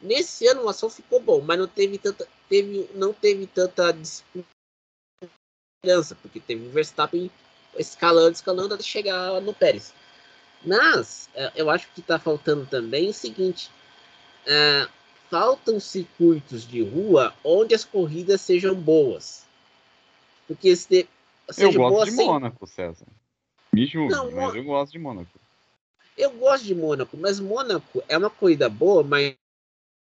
Nesse 0.00 0.46
ano 0.46 0.62
o 0.62 0.68
asfalto 0.68 0.96
ficou 0.96 1.20
bom, 1.20 1.40
mas 1.40 1.58
não 1.58 1.66
teve 1.66 1.98
tanta, 1.98 2.26
teve, 2.48 2.88
não 2.94 3.12
teve 3.12 3.46
tanta 3.46 3.92
disputança, 3.92 4.46
porque 6.22 6.40
teve 6.40 6.66
o 6.66 6.70
Verstappen 6.70 7.30
escalando, 7.78 8.32
escalando 8.32 8.74
até 8.74 8.82
chegar 8.82 9.40
no 9.40 9.52
Pérez. 9.52 9.92
Mas 10.64 11.28
é, 11.34 11.52
eu 11.54 11.70
acho 11.70 11.88
que 11.92 12.00
está 12.00 12.18
faltando 12.18 12.66
também 12.66 13.10
o 13.10 13.14
seguinte: 13.14 13.70
é, 14.46 14.88
faltam 15.30 15.78
circuitos 15.78 16.66
de 16.66 16.82
rua 16.82 17.34
onde 17.44 17.74
as 17.74 17.84
corridas 17.84 18.40
sejam 18.40 18.74
boas. 18.74 19.45
Porque 20.46 20.74
se 20.76 20.88
de- 20.88 21.08
Eu 21.48 21.54
seja 21.54 21.78
gosto 21.78 21.92
boa 21.94 22.04
de 22.04 22.10
sem- 22.12 22.26
Mônaco, 22.26 22.66
César. 22.66 23.06
Me 23.72 23.86
julgue, 23.86 24.12
Não, 24.12 24.30
mas 24.30 24.54
eu 24.54 24.64
gosto 24.64 24.92
de 24.92 24.98
Mônaco. 24.98 25.40
Eu 26.16 26.30
gosto 26.32 26.64
de 26.64 26.74
Mônaco, 26.74 27.16
mas 27.16 27.38
Mônaco 27.38 28.02
é 28.08 28.16
uma 28.16 28.30
corrida 28.30 28.68
boa, 28.68 29.02
mas 29.02 29.36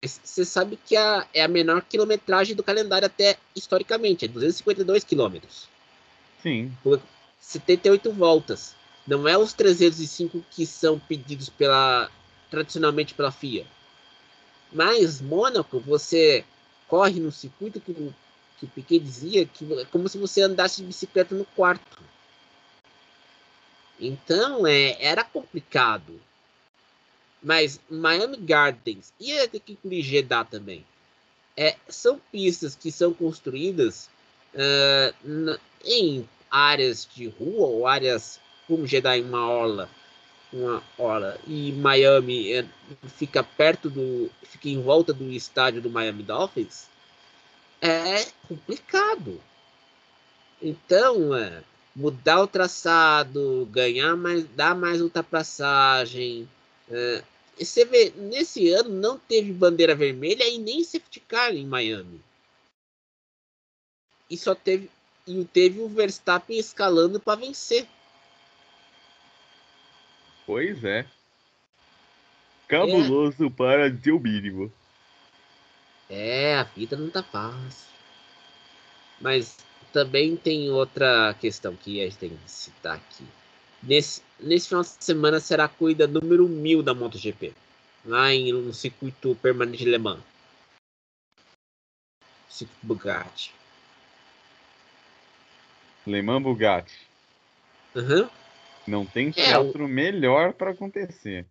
você 0.03 0.45
sabe 0.45 0.77
que 0.85 0.95
a, 0.95 1.27
é 1.33 1.41
a 1.41 1.47
menor 1.47 1.81
quilometragem 1.81 2.55
do 2.55 2.63
calendário 2.63 3.05
até 3.05 3.37
historicamente, 3.55 4.25
é 4.25 4.27
252 4.27 5.03
quilômetros, 5.03 5.67
Sim, 6.41 6.71
78 7.39 8.11
voltas. 8.11 8.75
Não 9.07 9.27
é 9.27 9.37
os 9.37 9.53
305 9.53 10.43
que 10.51 10.65
são 10.65 10.97
pedidos 10.99 11.49
pela 11.49 12.09
tradicionalmente 12.49 13.13
pela 13.13 13.31
FIA. 13.31 13.65
Mas 14.71 15.19
Mônaco, 15.19 15.79
você 15.79 16.45
corre 16.87 17.19
no 17.19 17.31
circuito 17.31 17.81
que, 17.81 17.93
que 18.63 18.81
Piquet 18.81 18.99
dizia 18.99 19.45
que 19.45 19.71
é 19.79 19.85
como 19.85 20.07
se 20.07 20.17
você 20.17 20.41
andasse 20.41 20.81
de 20.81 20.87
bicicleta 20.87 21.35
no 21.35 21.45
quarto. 21.45 22.01
Então, 23.99 24.65
é, 24.65 24.97
era 25.03 25.23
complicado. 25.23 26.19
Mas 27.41 27.79
Miami 27.89 28.37
Gardens 28.37 29.13
e 29.19 29.31
ter 29.47 29.59
que 29.59 29.77
Jeddah 30.01 30.45
também. 30.45 30.85
É, 31.57 31.75
são 31.87 32.19
pistas 32.31 32.73
que 32.73 32.91
são 32.91 33.13
construídas 33.13 34.09
na- 35.23 35.59
em 35.83 36.27
áreas 36.49 37.07
de 37.13 37.27
rua 37.27 37.67
ou 37.67 37.85
áreas 37.85 38.39
como 38.65 38.87
Jeddah 38.87 39.17
em 39.17 39.23
uma 39.25 39.47
orla, 39.47 39.89
uma 40.51 40.81
orla 40.97 41.37
e 41.45 41.73
Miami 41.73 42.53
é, 42.53 42.65
fica 43.17 43.43
perto 43.43 43.89
do, 43.89 44.31
fica 44.43 44.69
em 44.69 44.81
volta 44.81 45.11
do 45.13 45.29
estádio 45.31 45.81
do 45.81 45.89
Miami 45.89 46.23
Dolphins. 46.23 46.92
É 47.85 48.23
complicado. 48.47 49.41
Então, 50.61 51.35
é, 51.35 51.61
mudar 51.93 52.41
o 52.41 52.47
traçado, 52.47 53.67
ganhar 53.69 54.15
mais, 54.15 54.45
dar 54.55 54.73
mais 54.73 55.01
ultrapassagem. 55.01 56.47
É, 56.89 57.21
e 57.59 57.65
você 57.65 57.83
vê, 57.83 58.13
nesse 58.15 58.69
ano 58.69 58.89
não 58.89 59.19
teve 59.19 59.51
bandeira 59.51 59.93
vermelha 59.93 60.47
e 60.47 60.57
nem 60.57 60.81
safety 60.81 61.19
car 61.19 61.53
em 61.53 61.67
Miami. 61.67 62.21
E 64.29 64.37
só 64.37 64.55
teve 64.55 64.89
e 65.27 65.43
teve 65.45 65.81
o 65.81 65.89
Verstappen 65.89 66.57
escalando 66.57 67.19
para 67.19 67.39
vencer. 67.39 67.85
pois 70.45 70.83
é. 70.83 71.05
Cabuloso 72.67 73.51
para 73.51 73.89
dizer 73.89 74.11
o 74.11 74.19
mínimo. 74.19 74.71
É, 76.15 76.55
a 76.57 76.63
vida 76.63 76.95
não 76.95 77.09
tá 77.09 77.23
fácil. 77.23 77.87
Mas 79.19 79.57
também 79.91 80.35
tem 80.35 80.69
outra 80.69 81.33
questão 81.41 81.75
que 81.75 82.01
a 82.01 82.03
gente 82.03 82.17
tem 82.17 82.29
que 82.29 82.51
citar 82.51 82.97
aqui. 82.97 83.25
Nesse, 83.81 84.21
nesse 84.39 84.67
final 84.67 84.83
de 84.83 84.89
semana 84.89 85.39
será 85.39 85.65
a 85.65 85.69
corrida 85.69 86.05
número 86.05 86.47
1000 86.47 86.83
da 86.83 86.93
MotoGP. 86.93 87.53
Lá 88.05 88.31
em, 88.31 88.51
no 88.51 88.71
circuito 88.73 89.35
permanente 89.41 89.83
de 89.83 89.89
Le 89.89 89.97
Mans. 89.97 90.21
Circuito 92.47 92.85
Bugatti. 92.85 93.51
Le 96.05 96.21
Mans 96.21 96.43
Bugatti. 96.43 97.07
Aham. 97.95 98.29
Não 98.85 99.03
tem 99.05 99.29
É, 99.29 99.31
teatro 99.31 99.87
melhor 99.87 100.53
para 100.53 100.71
acontecer. 100.71 101.45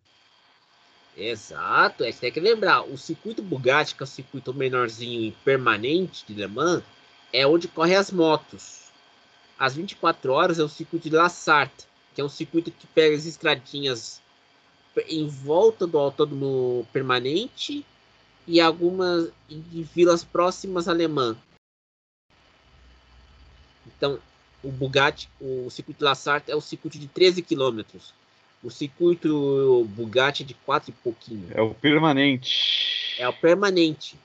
Exato, 1.17 2.05
é 2.05 2.13
que 2.13 2.21
tem 2.21 2.33
que 2.33 2.41
lembrar, 2.41 2.83
o 2.83 2.97
circuito 2.97 3.43
Bugatti, 3.43 3.95
que 3.95 4.03
é 4.03 4.05
o 4.05 4.07
circuito 4.07 4.55
menorzinho 4.55 5.21
e 5.21 5.33
permanente 5.45 6.25
de 6.27 6.33
Le 6.33 6.47
Mans, 6.47 6.83
é 7.33 7.47
onde 7.47 7.69
correm 7.69 7.97
as 7.97 8.11
motos. 8.11 8.91
Às 9.59 9.75
24 9.75 10.33
horas 10.33 10.59
é 10.59 10.63
o 10.65 10.69
circuito 10.69 11.11
de 11.11 11.15
La 11.15 11.29
Sarthe, 11.29 11.87
que 12.15 12.21
é 12.21 12.25
um 12.25 12.31
circuito 12.31 12.71
que 12.71 12.87
pega 12.87 13.15
as 13.15 13.27
estradinhas 13.27 14.23
em 15.07 15.27
volta 15.27 15.87
do 15.87 15.99
autódromo 15.99 16.87
permanente 16.93 17.85
e 18.47 18.61
algumas 18.61 19.31
de 19.49 19.83
vilas 19.83 20.25
próximas 20.25 20.89
a 20.89 20.95
Le 20.95 21.09
Mans. 21.09 21.37
Então, 23.87 24.19
o 24.63 24.71
Bugatti, 24.71 25.29
o 25.41 25.69
circuito 25.71 26.05
La 26.05 26.15
Sarthe 26.15 26.51
é 26.51 26.57
o 26.57 26.61
circuito 26.61 26.99
de 26.99 27.07
13 27.07 27.43
quilômetros. 27.43 28.15
O 28.63 28.71
circuito 28.71 29.85
Bugatti 29.91 30.45
é 30.45 30.47
de 30.47 30.55
4 30.55 30.91
e 30.91 30.93
pouquinho. 30.93 31.49
É 31.53 31.61
o 31.61 31.75
permanente. 31.75 33.17
É 33.19 33.29
o 33.29 33.33
permanente. 33.33 34.17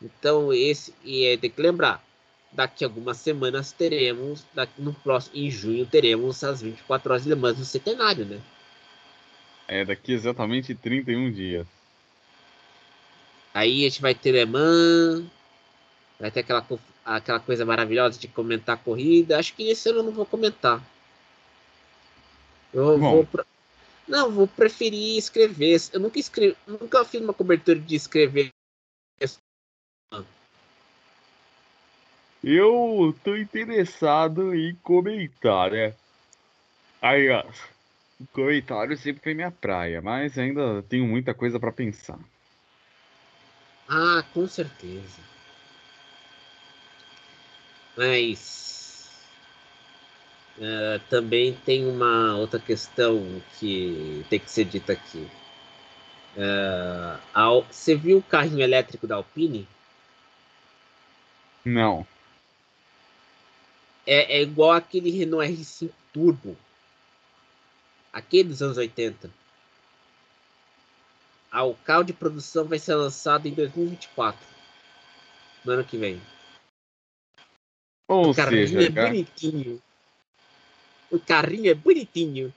Então, 0.00 0.52
esse. 0.52 0.94
E 1.04 1.26
é, 1.26 1.36
tem 1.36 1.50
que 1.50 1.60
lembrar. 1.60 2.02
Daqui 2.50 2.82
a 2.82 2.86
algumas 2.86 3.18
semanas 3.18 3.72
teremos. 3.72 4.44
Daqui, 4.54 4.80
no 4.80 4.94
próximo, 4.94 5.36
em 5.36 5.50
junho 5.50 5.84
teremos 5.84 6.42
as 6.42 6.62
24 6.62 7.12
horas 7.12 7.24
de 7.24 7.28
Le 7.28 7.34
Mans 7.34 7.58
do 7.58 7.64
centenário, 7.64 8.24
né? 8.24 8.40
É 9.66 9.84
daqui 9.84 10.12
exatamente 10.12 10.74
31 10.74 11.30
dias. 11.30 11.66
Aí 13.52 13.84
a 13.84 13.88
gente 13.88 14.00
vai 14.00 14.14
ter 14.14 14.32
Le 14.32 14.46
Mans, 14.46 15.24
vai 16.18 16.30
ter 16.30 16.40
aquela, 16.40 16.66
aquela 17.04 17.40
coisa 17.40 17.66
maravilhosa 17.66 18.18
de 18.18 18.28
comentar 18.28 18.76
a 18.76 18.78
corrida. 18.78 19.38
Acho 19.38 19.54
que 19.54 19.68
esse 19.68 19.90
ano 19.90 19.98
eu 19.98 20.04
não 20.04 20.12
vou 20.12 20.24
comentar. 20.24 20.82
Eu 22.72 22.98
Bom. 22.98 23.24
vou. 23.24 23.28
Não, 24.08 24.30
vou 24.30 24.48
preferir 24.48 25.18
escrever. 25.18 25.78
Eu 25.92 26.00
nunca 26.00 26.18
escrevi, 26.18 26.56
nunca 26.66 27.04
fiz 27.04 27.20
uma 27.20 27.34
cobertura 27.34 27.78
de 27.78 27.94
escrever. 27.94 28.50
Eu 32.42 33.14
tô 33.22 33.36
interessado 33.36 34.54
em 34.54 34.74
comentar, 34.76 35.72
né? 35.72 35.94
Aí, 37.02 37.28
ó. 37.28 37.44
Comentário 38.32 38.96
sempre 38.96 39.22
foi 39.22 39.34
minha 39.34 39.50
praia, 39.50 40.00
mas 40.00 40.38
ainda 40.38 40.82
tenho 40.84 41.06
muita 41.06 41.34
coisa 41.34 41.60
para 41.60 41.70
pensar. 41.70 42.18
Ah, 43.88 44.24
com 44.32 44.46
certeza. 44.46 45.20
Mas 47.96 48.77
uh, 50.58 51.00
também 51.08 51.54
tem 51.64 51.86
uma 51.86 52.36
outra 52.36 52.58
questão 52.60 53.42
que 53.58 54.24
tem 54.28 54.38
que 54.38 54.50
ser 54.50 54.64
dita 54.64 54.92
aqui. 54.92 55.26
Uh, 56.36 57.62
você 57.70 57.94
viu 57.94 58.18
o 58.18 58.22
carrinho 58.22 58.62
elétrico 58.62 59.06
da 59.06 59.16
Alpine? 59.16 59.66
Não. 61.64 62.06
É, 64.06 64.38
é 64.38 64.42
igual 64.42 64.72
aquele 64.72 65.10
Renault 65.10 65.50
R5 65.50 65.90
Turbo. 66.12 66.56
Aquele 68.12 68.50
dos 68.50 68.62
anos 68.62 68.76
80 68.76 69.30
o 71.52 71.74
carro 71.74 72.04
de 72.04 72.12
produção 72.12 72.64
vai 72.64 72.78
ser 72.78 72.94
lançado 72.94 73.46
em 73.46 73.52
2024. 73.52 74.38
No 75.64 75.72
ano 75.72 75.84
que 75.84 75.96
vem. 75.96 76.20
Ou 78.06 78.30
o 78.30 78.34
seja, 78.34 78.82
é 78.82 78.90
bonitinho. 78.90 79.82
O 81.10 81.18
carrinho 81.18 81.70
é 81.70 81.74
bonitinho. 81.74 82.52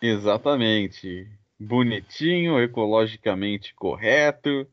Exatamente. 0.00 1.26
Bonitinho, 1.58 2.60
ecologicamente 2.60 3.74
correto 3.74 4.66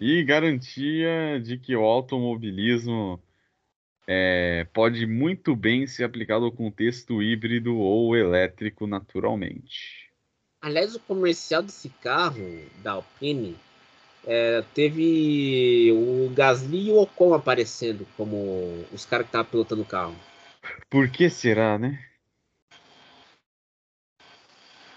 e 0.00 0.22
garantia 0.22 1.40
de 1.42 1.56
que 1.56 1.74
o 1.74 1.82
automobilismo 1.82 3.22
é, 4.06 4.66
pode 4.72 5.06
muito 5.06 5.56
bem 5.56 5.86
ser 5.86 6.04
aplicado 6.04 6.44
ao 6.44 6.52
contexto 6.52 7.22
híbrido 7.22 7.76
ou 7.76 8.16
elétrico 8.16 8.86
naturalmente. 8.86 10.10
Aliás, 10.60 10.94
o 10.94 11.00
comercial 11.00 11.62
desse 11.62 11.88
carro, 11.88 12.60
da 12.82 12.92
Alpine, 12.92 13.56
é, 14.26 14.62
teve 14.74 15.92
o 15.92 16.30
Gasly 16.34 16.88
e 16.88 16.90
o 16.90 17.00
Ocon 17.00 17.34
aparecendo 17.34 18.06
como 18.16 18.84
os 18.92 19.04
caras 19.04 19.26
que 19.26 19.28
estavam 19.28 19.50
pilotando 19.50 19.82
o 19.82 19.86
carro. 19.86 20.16
Por 20.88 21.10
que 21.10 21.28
será, 21.28 21.78
né? 21.78 21.98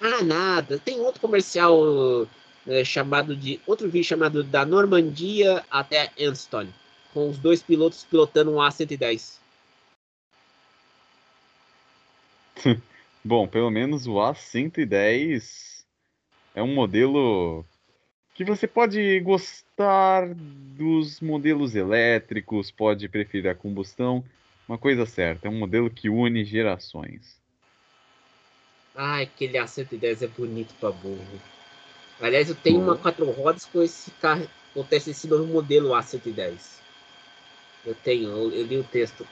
Ah, 0.01 0.23
nada. 0.23 0.79
Tem 0.79 0.99
outro 0.99 1.19
comercial 1.19 2.27
é, 2.67 2.83
chamado 2.83 3.35
de. 3.35 3.59
Outro 3.65 3.89
vídeo 3.89 4.07
chamado 4.07 4.43
Da 4.43 4.65
Normandia 4.65 5.65
até 5.69 6.11
Enstone. 6.17 6.73
Com 7.13 7.29
os 7.29 7.37
dois 7.37 7.63
pilotos 7.63 8.03
pilotando 8.03 8.51
um 8.51 8.57
A110. 8.57 9.39
Bom, 13.23 13.47
pelo 13.47 13.69
menos 13.69 14.07
o 14.07 14.13
A110 14.13 15.83
é 16.55 16.63
um 16.63 16.73
modelo 16.73 17.65
que 18.33 18.45
você 18.45 18.67
pode 18.67 19.19
gostar 19.21 20.33
dos 20.33 21.19
modelos 21.19 21.75
elétricos, 21.75 22.69
pode 22.69 23.09
preferir 23.09 23.49
a 23.49 23.55
combustão. 23.55 24.23
Uma 24.67 24.77
coisa 24.77 25.05
certa, 25.05 25.47
é 25.47 25.51
um 25.51 25.57
modelo 25.57 25.89
que 25.89 26.09
une 26.09 26.43
gerações. 26.43 27.41
Ai, 28.93 29.23
aquele 29.23 29.57
A110 29.57 30.23
é 30.23 30.27
bonito 30.27 30.73
pra 30.79 30.91
burro. 30.91 31.41
Aliás, 32.19 32.49
eu 32.49 32.55
tenho 32.55 32.81
uma 32.81 32.97
quatro 32.97 33.29
rodas 33.31 33.63
com 33.65 33.81
esse 33.81 34.11
carro, 34.11 34.49
com 34.73 34.85
esse 34.91 35.27
novo 35.27 35.45
modelo 35.45 35.89
A110. 35.91 36.79
Eu 37.85 37.95
tenho, 37.95 38.29
eu, 38.29 38.51
eu 38.51 38.65
li 38.65 38.77
o 38.77 38.83
texto. 38.83 39.25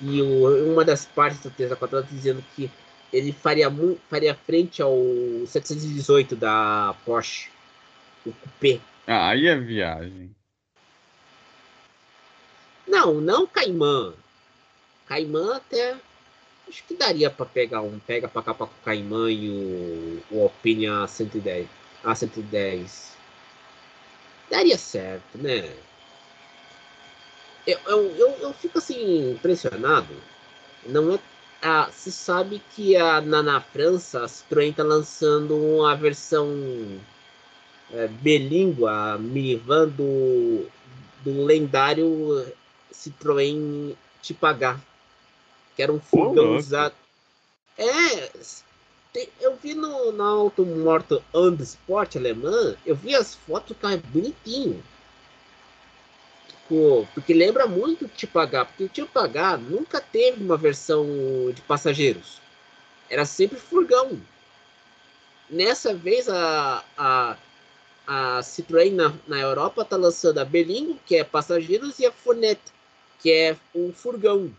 E 0.00 0.20
o, 0.20 0.72
uma 0.72 0.84
das 0.84 1.06
partes 1.06 1.40
do 1.40 1.50
texto 1.50 1.70
da 1.70 1.76
quatro 1.76 1.96
rodas 1.96 2.10
dizendo 2.10 2.44
que 2.54 2.70
ele 3.12 3.32
faria, 3.32 3.72
faria 4.10 4.34
frente 4.34 4.82
ao 4.82 4.98
718 5.46 6.36
da 6.36 6.94
Porsche, 7.04 7.48
o 8.26 8.32
Coupé. 8.32 8.80
Ah, 9.06 9.28
aí 9.30 9.46
é 9.46 9.56
viagem. 9.56 10.34
Não, 12.86 13.14
não 13.20 13.46
Caimã. 13.46 14.12
Caimã 15.06 15.56
até 15.56 15.96
acho 16.68 16.82
que 16.84 16.94
daria 16.94 17.30
para 17.30 17.46
pegar 17.46 17.80
um 17.82 17.98
pega 17.98 18.28
para 18.28 18.42
cá 18.42 18.54
para 18.54 18.66
o 18.66 18.70
Caimã 18.84 19.30
e 19.30 19.48
o, 19.48 20.22
o 20.30 20.50
a 21.02 21.06
110, 21.06 21.68
a 22.02 22.14
110. 22.14 23.16
Daria 24.50 24.76
certo, 24.76 25.38
né? 25.38 25.74
Eu, 27.66 27.78
eu, 27.86 28.16
eu, 28.16 28.28
eu 28.40 28.52
fico 28.52 28.78
assim 28.78 29.32
impressionado. 29.32 30.14
Não 30.84 31.14
é 31.14 31.18
ah, 31.62 31.88
se 31.90 32.12
sabe 32.12 32.62
que 32.74 32.96
a, 32.96 33.20
na, 33.20 33.42
na 33.42 33.60
França 33.60 34.24
a 34.24 34.26
Citroën 34.26 34.70
está 34.70 34.84
lançando 34.84 35.56
uma 35.56 35.96
versão 35.96 36.48
é, 37.92 38.06
bilíngua, 38.06 39.18
minivan 39.18 39.88
do, 39.88 40.66
do 41.24 41.44
lendário 41.44 42.46
Citroën 42.92 43.96
Tipo 44.22 44.46
H, 44.46 44.80
que 45.76 45.82
era 45.82 45.92
um 45.92 46.00
furgão 46.00 46.54
oh, 46.54 46.56
usado. 46.56 46.94
É, 47.78 48.30
tem, 49.12 49.28
eu 49.40 49.54
vi 49.56 49.74
no, 49.74 50.10
no 50.10 50.24
Auto 50.24 50.64
Morto 50.64 51.22
And 51.32 51.62
Sport 51.62 52.16
alemã, 52.16 52.74
eu 52.84 52.96
vi 52.96 53.14
as 53.14 53.34
fotos, 53.34 53.72
o 53.72 53.74
carro 53.74 53.94
é 53.94 53.98
bonitinho 53.98 54.82
tipo, 56.66 57.08
porque 57.14 57.32
lembra 57.32 57.66
muito 57.66 58.04
o 58.04 58.08
tipo 58.08 58.38
H, 58.38 58.64
porque 58.64 58.84
o 58.84 58.88
tipo 58.88 59.18
H 59.18 59.56
nunca 59.56 60.00
teve 60.00 60.42
uma 60.42 60.56
versão 60.56 61.06
de 61.54 61.62
passageiros. 61.62 62.40
Era 63.08 63.24
sempre 63.24 63.58
furgão. 63.58 64.20
Nessa 65.48 65.94
vez 65.94 66.28
a, 66.28 66.84
a, 66.98 67.36
a 68.06 68.40
Citroën 68.40 68.92
na, 68.92 69.14
na 69.28 69.38
Europa 69.38 69.82
está 69.82 69.96
lançando 69.96 70.38
a 70.38 70.44
Berlingo, 70.44 70.98
que 71.06 71.16
é 71.16 71.24
passageiros, 71.24 72.00
e 72.00 72.06
a 72.06 72.12
Fournette, 72.12 72.72
que 73.20 73.30
é 73.30 73.56
um 73.74 73.92
furgão. 73.92 74.50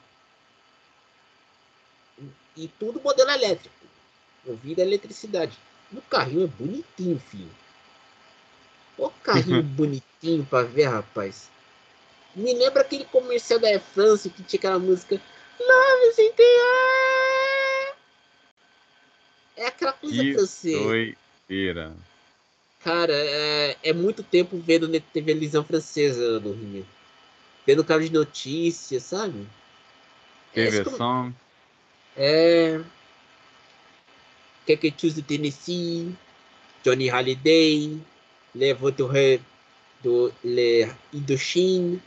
E 2.57 2.67
tudo 2.79 2.99
modelo 2.99 3.29
elétrico. 3.29 3.75
Ouvido 4.45 4.81
a 4.81 4.83
eletricidade. 4.83 5.57
O 5.93 6.01
carrinho 6.01 6.45
é 6.45 6.47
bonitinho, 6.47 7.19
filho. 7.19 7.51
O 8.97 9.09
carrinho 9.09 9.61
bonitinho 9.61 10.45
para 10.45 10.65
ver, 10.65 10.85
rapaz. 10.85 11.49
Me 12.35 12.53
lembra 12.53 12.81
aquele 12.81 13.05
comercial 13.05 13.59
da 13.59 13.67
Air 13.67 13.81
France 13.81 14.29
que 14.29 14.43
tinha 14.43 14.57
aquela 14.57 14.79
música 14.79 15.21
Love 15.59 16.09
is 16.09 16.19
in. 16.19 16.33
É 19.55 19.67
aquela 19.67 19.93
coisa 19.93 20.21
que 20.21 20.33
francesa. 20.33 20.83
Doideira. 20.83 21.95
Cara, 22.83 23.13
é, 23.13 23.77
é 23.83 23.93
muito 23.93 24.23
tempo 24.23 24.57
vendo 24.59 24.87
televisão 25.01 25.63
francesa 25.63 26.39
no 26.39 26.53
Rio. 26.53 26.85
Vendo 27.65 27.83
canal 27.83 28.03
de 28.03 28.13
notícias, 28.13 29.03
sabe? 29.03 29.47
TV 30.53 30.79
é, 30.79 30.83
Song. 30.83 31.33
É. 32.17 32.82
Que 34.65 34.93
Choose 34.97 35.21
do 35.21 35.21
Tennessee, 35.21 36.13
Johnny 36.84 37.10
Holiday, 37.10 38.01
Le 38.56 38.73
Voiture 38.73 39.39
do 40.03 40.34
Le 40.43 40.91
Indochine. 41.13 42.01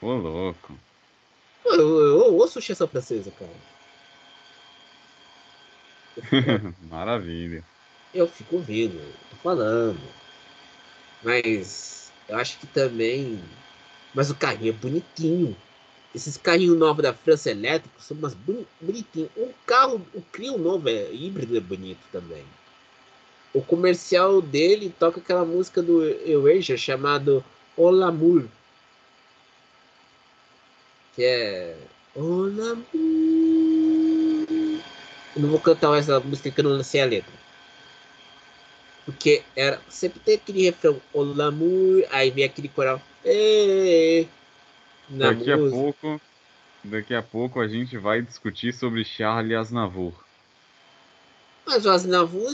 Ô, 0.00 0.14
louco. 0.14 0.76
Eu, 1.64 1.74
eu, 1.74 1.98
eu 2.26 2.34
ouço 2.34 2.60
chanson 2.60 2.88
francesa, 2.88 3.30
cara. 3.30 3.52
Maravilha. 6.90 7.64
Eu 8.12 8.26
fico 8.26 8.56
ouvindo, 8.56 9.00
tô 9.30 9.36
falando. 9.36 10.00
Mas 11.22 12.12
eu 12.28 12.36
acho 12.36 12.58
que 12.58 12.66
também. 12.66 13.42
Mas 14.14 14.30
o 14.30 14.34
carrinho 14.34 14.70
é 14.70 14.76
bonitinho. 14.76 15.56
Esses 16.14 16.36
carrinhos 16.36 16.78
novos 16.78 17.02
da 17.02 17.14
França 17.14 17.50
elétricos 17.50 18.04
são 18.04 18.16
mais 18.16 18.34
bonitinhos. 18.80 19.30
O 19.36 19.48
carro, 19.66 20.04
o 20.14 20.20
Clio 20.20 20.58
novo 20.58 20.88
é 20.88 21.10
híbrido, 21.12 21.56
é 21.56 21.60
bonito 21.60 22.00
também. 22.10 22.44
O 23.54 23.62
comercial 23.62 24.40
dele 24.42 24.94
toca 24.98 25.20
aquela 25.20 25.44
música 25.44 25.82
do 25.82 26.02
Eurasia 26.02 26.76
chamado 26.76 27.44
O 27.76 27.90
L'amour 27.90 28.44
que 31.14 31.24
é 31.24 31.76
O 32.14 32.46
L'amour 32.46 32.82
Eu 35.34 35.42
não 35.42 35.48
vou 35.50 35.60
cantar 35.60 35.96
essa 35.98 36.20
música 36.20 36.50
que 36.50 36.60
eu 36.60 36.64
não 36.64 36.82
sei 36.82 37.00
a 37.02 37.06
letra. 37.06 37.32
Porque 39.04 39.42
era, 39.56 39.80
sempre 39.88 40.20
tem 40.20 40.36
aquele 40.36 40.62
refrão, 40.62 41.00
o 41.12 41.22
l'amour, 41.22 42.04
aí 42.10 42.30
vem 42.30 42.44
aquele 42.44 42.68
coral. 42.68 43.02
Daqui 45.18 45.52
a 45.52 45.58
pouco, 45.58 46.20
daqui 46.82 47.14
a 47.14 47.22
pouco 47.22 47.60
a 47.60 47.68
gente 47.68 47.96
vai 47.96 48.22
discutir 48.22 48.72
sobre 48.72 49.04
Charlie 49.04 49.54
Aznavour. 49.54 50.12
Mas 51.66 51.86
o 51.86 51.90
Aznavour 51.90 52.52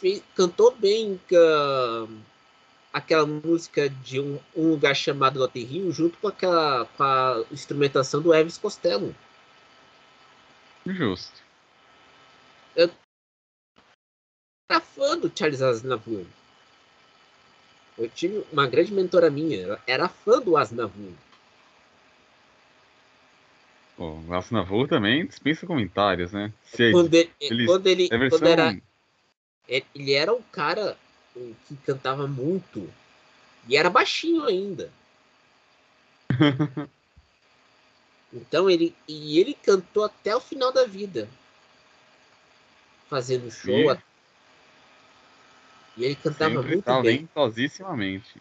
fez, 0.00 0.22
cantou 0.34 0.74
bem 0.74 1.20
uh, 1.32 2.08
aquela 2.92 3.26
música 3.26 3.88
de 3.88 4.20
um, 4.20 4.38
um, 4.56 4.70
lugar 4.70 4.94
chamado 4.94 5.38
Lotte 5.38 5.62
Rio, 5.62 5.92
junto 5.92 6.16
com 6.18 6.28
aquela 6.28 6.86
com 6.96 7.02
a 7.02 7.44
instrumentação 7.50 8.22
do 8.22 8.32
Elvis 8.32 8.58
Costello. 8.58 9.14
Justo. 10.86 11.42
Eu 12.74 12.90
era 14.70 14.80
fã 14.80 15.18
do 15.18 15.30
Charles 15.34 15.62
Aznavour. 15.62 16.24
Eu 17.98 18.08
tive 18.10 18.44
uma 18.52 18.66
grande 18.66 18.92
mentora 18.92 19.30
minha, 19.30 19.60
ela 19.62 19.82
era 19.86 20.08
fã 20.08 20.40
do 20.40 20.56
Aznavour. 20.56 21.12
O 23.98 24.22
Aznavour 24.34 24.86
também 24.86 25.26
dispensa 25.26 25.66
comentários, 25.66 26.30
né? 26.30 26.52
Se 26.66 26.92
quando 26.92 27.14
ele, 27.14 27.30
ele, 27.40 27.66
quando 27.66 27.86
ele, 27.86 28.08
versão... 28.08 28.38
quando 28.38 28.46
era, 28.48 28.78
ele 29.94 30.12
era 30.12 30.34
um 30.34 30.42
cara 30.52 30.98
que 31.66 31.76
cantava 31.84 32.26
muito 32.26 32.92
e 33.66 33.76
era 33.76 33.88
baixinho 33.88 34.44
ainda. 34.44 34.90
então 38.32 38.68
ele 38.68 38.94
e 39.08 39.38
ele 39.40 39.54
cantou 39.54 40.04
até 40.04 40.36
o 40.36 40.40
final 40.40 40.70
da 40.70 40.84
vida, 40.84 41.26
fazendo 43.08 43.50
show. 43.50 43.72
E, 43.74 43.98
e 45.96 46.04
ele 46.04 46.16
cantava 46.16 46.54
Sempre 46.56 46.72
muito 46.72 46.84
bem. 46.84 47.26
Talentosissimamente. 47.26 48.36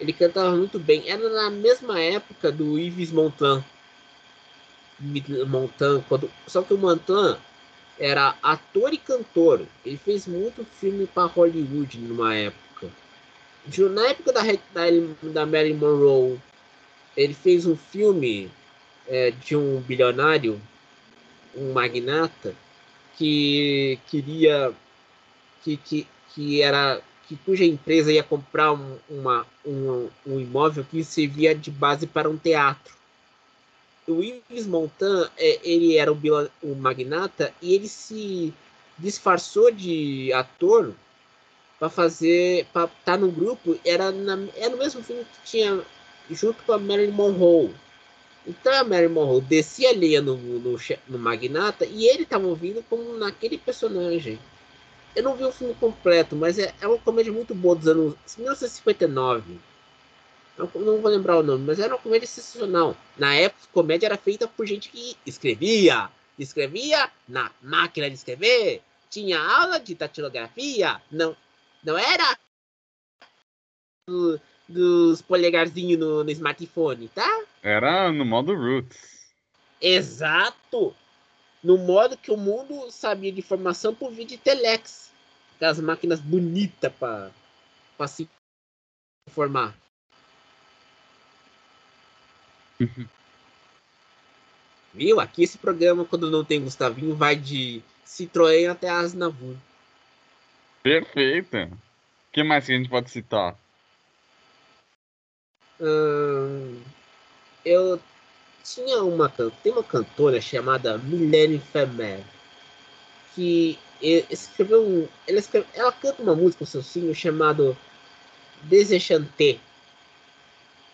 Ele 0.00 0.12
cantava 0.14 0.56
muito 0.56 0.78
bem. 0.78 1.08
Era 1.08 1.28
na 1.28 1.50
mesma 1.50 2.00
época 2.00 2.50
do 2.50 2.78
Yves 2.78 3.12
Montand. 3.12 3.62
Montand, 4.98 6.02
quando... 6.08 6.30
só 6.46 6.62
que 6.62 6.72
o 6.74 6.78
Montand 6.78 7.38
era 7.98 8.36
ator 8.42 8.92
e 8.92 8.98
cantor. 8.98 9.66
Ele 9.84 9.96
fez 9.96 10.26
muito 10.26 10.64
filme 10.64 11.06
para 11.06 11.28
Hollywood 11.28 11.98
numa 11.98 12.34
época. 12.34 12.90
Na 13.90 14.08
época 14.08 14.32
da, 14.32 14.42
da, 14.42 14.84
da 15.22 15.46
Marilyn 15.46 15.76
Monroe, 15.76 16.40
ele 17.16 17.34
fez 17.34 17.66
um 17.66 17.76
filme 17.76 18.50
é, 19.08 19.30
de 19.30 19.56
um 19.56 19.80
bilionário, 19.80 20.60
um 21.54 21.72
magnata, 21.72 22.54
que 23.16 23.98
queria 24.06 24.72
que, 25.62 25.76
que, 25.78 26.06
que 26.34 26.62
era 26.62 27.00
que 27.26 27.36
cuja 27.36 27.64
empresa 27.64 28.12
ia 28.12 28.22
comprar 28.22 28.72
um, 28.72 28.98
uma, 29.10 29.44
um, 29.64 30.08
um 30.24 30.38
imóvel 30.38 30.84
que 30.88 31.02
servia 31.02 31.54
de 31.54 31.72
base 31.72 32.06
para 32.06 32.28
um 32.28 32.36
teatro 32.36 32.94
o 34.08 34.22
Yves 34.22 34.66
Montand, 34.66 35.30
é, 35.36 35.60
ele 35.62 35.96
era 35.96 36.12
o, 36.12 36.18
o 36.62 36.74
magnata 36.74 37.52
e 37.60 37.74
ele 37.74 37.88
se 37.88 38.52
disfarçou 38.98 39.70
de 39.70 40.32
ator 40.32 40.94
para 41.78 41.88
fazer, 41.88 42.66
para 42.72 42.84
estar 42.84 42.98
tá 43.04 43.16
no 43.16 43.30
grupo. 43.30 43.78
Era, 43.84 44.10
na, 44.10 44.38
era 44.54 44.70
no 44.70 44.78
mesmo 44.78 45.02
filme 45.02 45.24
que 45.24 45.50
tinha 45.50 45.82
junto 46.30 46.62
com 46.62 46.72
a 46.72 46.78
Marilyn 46.78 47.12
Monroe. 47.12 47.74
Então 48.46 48.72
a 48.72 48.84
Marilyn 48.84 49.12
Monroe 49.12 49.40
descia 49.40 49.90
a 49.90 50.22
no, 50.22 50.36
no, 50.36 50.78
no 51.08 51.18
Magnata 51.18 51.84
e 51.84 52.06
ele 52.06 52.22
estava 52.22 52.46
ouvindo 52.46 52.82
como 52.88 53.16
naquele 53.18 53.58
personagem. 53.58 54.38
Eu 55.14 55.22
não 55.22 55.34
vi 55.34 55.44
o 55.44 55.52
filme 55.52 55.74
completo, 55.74 56.36
mas 56.36 56.58
é, 56.58 56.74
é 56.80 56.86
uma 56.86 56.98
comédia 56.98 57.32
muito 57.32 57.54
boa 57.54 57.74
dos 57.74 57.88
anos 57.88 58.14
1959 58.36 59.58
não 60.58 60.66
vou 61.00 61.10
lembrar 61.10 61.38
o 61.38 61.42
nome, 61.42 61.64
mas 61.64 61.78
era 61.78 61.94
uma 61.94 62.02
comédia 62.02 62.26
sensacional. 62.26 62.96
Na 63.16 63.34
época, 63.34 63.68
comédia 63.72 64.06
era 64.06 64.16
feita 64.16 64.48
por 64.48 64.66
gente 64.66 64.88
que 64.88 65.16
escrevia, 65.26 66.10
escrevia 66.38 67.10
na 67.28 67.50
máquina 67.62 68.08
de 68.08 68.16
escrever, 68.16 68.82
tinha 69.10 69.40
aula 69.40 69.78
de 69.78 69.94
datilografia, 69.94 71.00
não, 71.10 71.36
não 71.84 71.98
era 71.98 72.38
do, 74.08 74.40
dos 74.68 75.22
polegarzinhos 75.22 75.98
no, 75.98 76.24
no 76.24 76.30
smartphone, 76.30 77.08
tá? 77.08 77.44
Era 77.62 78.10
no 78.10 78.24
modo 78.24 78.54
roots. 78.54 79.26
Exato! 79.80 80.94
No 81.62 81.76
modo 81.76 82.16
que 82.16 82.30
o 82.30 82.36
mundo 82.36 82.90
sabia 82.90 83.32
de 83.32 83.40
informação 83.40 83.94
por 83.94 84.12
vídeo 84.12 84.38
telex. 84.38 85.12
Aquelas 85.56 85.80
máquinas 85.80 86.20
bonitas 86.20 86.92
para 86.92 88.08
se 88.08 88.28
informar. 89.28 89.74
Viu? 94.94 95.20
Aqui 95.20 95.42
esse 95.42 95.58
programa, 95.58 96.04
quando 96.04 96.30
não 96.30 96.44
tem 96.44 96.62
Gustavinho, 96.62 97.14
vai 97.14 97.36
de 97.36 97.82
Citroën 98.04 98.70
até 98.70 98.88
Asnavour. 98.88 99.56
Perfeito. 100.82 101.56
O 101.56 101.78
que 102.32 102.42
mais 102.42 102.66
que 102.66 102.72
a 102.72 102.76
gente 102.76 102.88
pode 102.88 103.10
citar? 103.10 103.56
Hum, 105.80 106.80
eu 107.64 108.00
tinha 108.64 109.02
uma 109.02 109.28
tem 109.28 109.72
uma 109.72 109.84
cantora 109.84 110.40
chamada 110.40 110.96
Milene 110.98 111.58
Femer 111.58 112.24
que 113.34 113.78
escreveu 114.00 114.82
um, 114.82 115.08
ela, 115.26 115.38
escreve, 115.38 115.66
ela 115.74 115.92
canta 115.92 116.22
uma 116.22 116.34
música 116.34 116.60
com 116.60 116.70
seu 116.70 116.82
filho 116.82 117.14
chamado 117.14 117.76
Desenchanté 118.62 119.58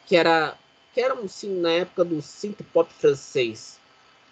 que 0.06 0.16
era 0.16 0.56
que 0.92 1.00
era 1.00 1.14
um 1.14 1.28
sim 1.28 1.60
na 1.60 1.70
época 1.70 2.04
do 2.04 2.20
synth 2.20 2.62
pop 2.72 2.92
francês. 2.92 3.80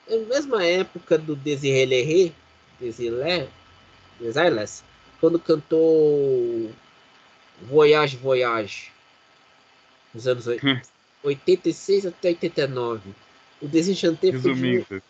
Na 0.09 0.17
mesma 0.19 0.65
época 0.65 1.17
do 1.17 1.35
Désiré 1.37 1.85
Lerré, 1.85 2.33
Désiré, 2.81 3.49
Desireless, 4.19 4.83
quando 5.21 5.39
cantou 5.39 6.71
Voyage 7.63 8.17
Voyage, 8.17 8.91
nos 10.15 10.27
anos 10.27 10.47
86 11.23 12.07
até 12.07 12.29
89. 12.29 13.11
O 13.61 13.69
Desenchanté 13.69 14.33
foi 14.33 14.55
de... 14.55 15.03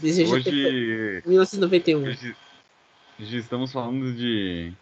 Desenchanté 0.00 0.50
hoje... 0.50 1.20
foi 1.22 1.30
1991. 1.30 2.02
Hoje... 2.04 2.36
hoje 3.18 3.36
estamos 3.38 3.72
falando 3.72 4.12
de... 4.14 4.72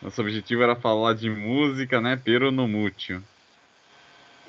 Nosso 0.00 0.20
objetivo 0.22 0.62
era 0.62 0.74
falar 0.76 1.14
de 1.14 1.28
música, 1.28 2.00
né? 2.00 2.20
Pero 2.24 2.50
no 2.50 2.66
mútil. 2.66 3.22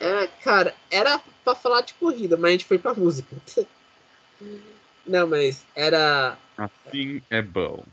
É, 0.02 0.26
cara, 0.44 0.74
era 0.90 1.22
pra 1.44 1.54
falar 1.54 1.82
de 1.82 1.94
corrida, 1.94 2.36
mas 2.36 2.50
a 2.50 2.52
gente 2.54 2.66
foi 2.66 2.80
pra 2.80 2.96
música. 2.96 3.36
Não, 5.06 5.28
mas 5.28 5.64
era. 5.76 6.36
Assim 6.58 7.22
é 7.30 7.40
bom. 7.40 7.84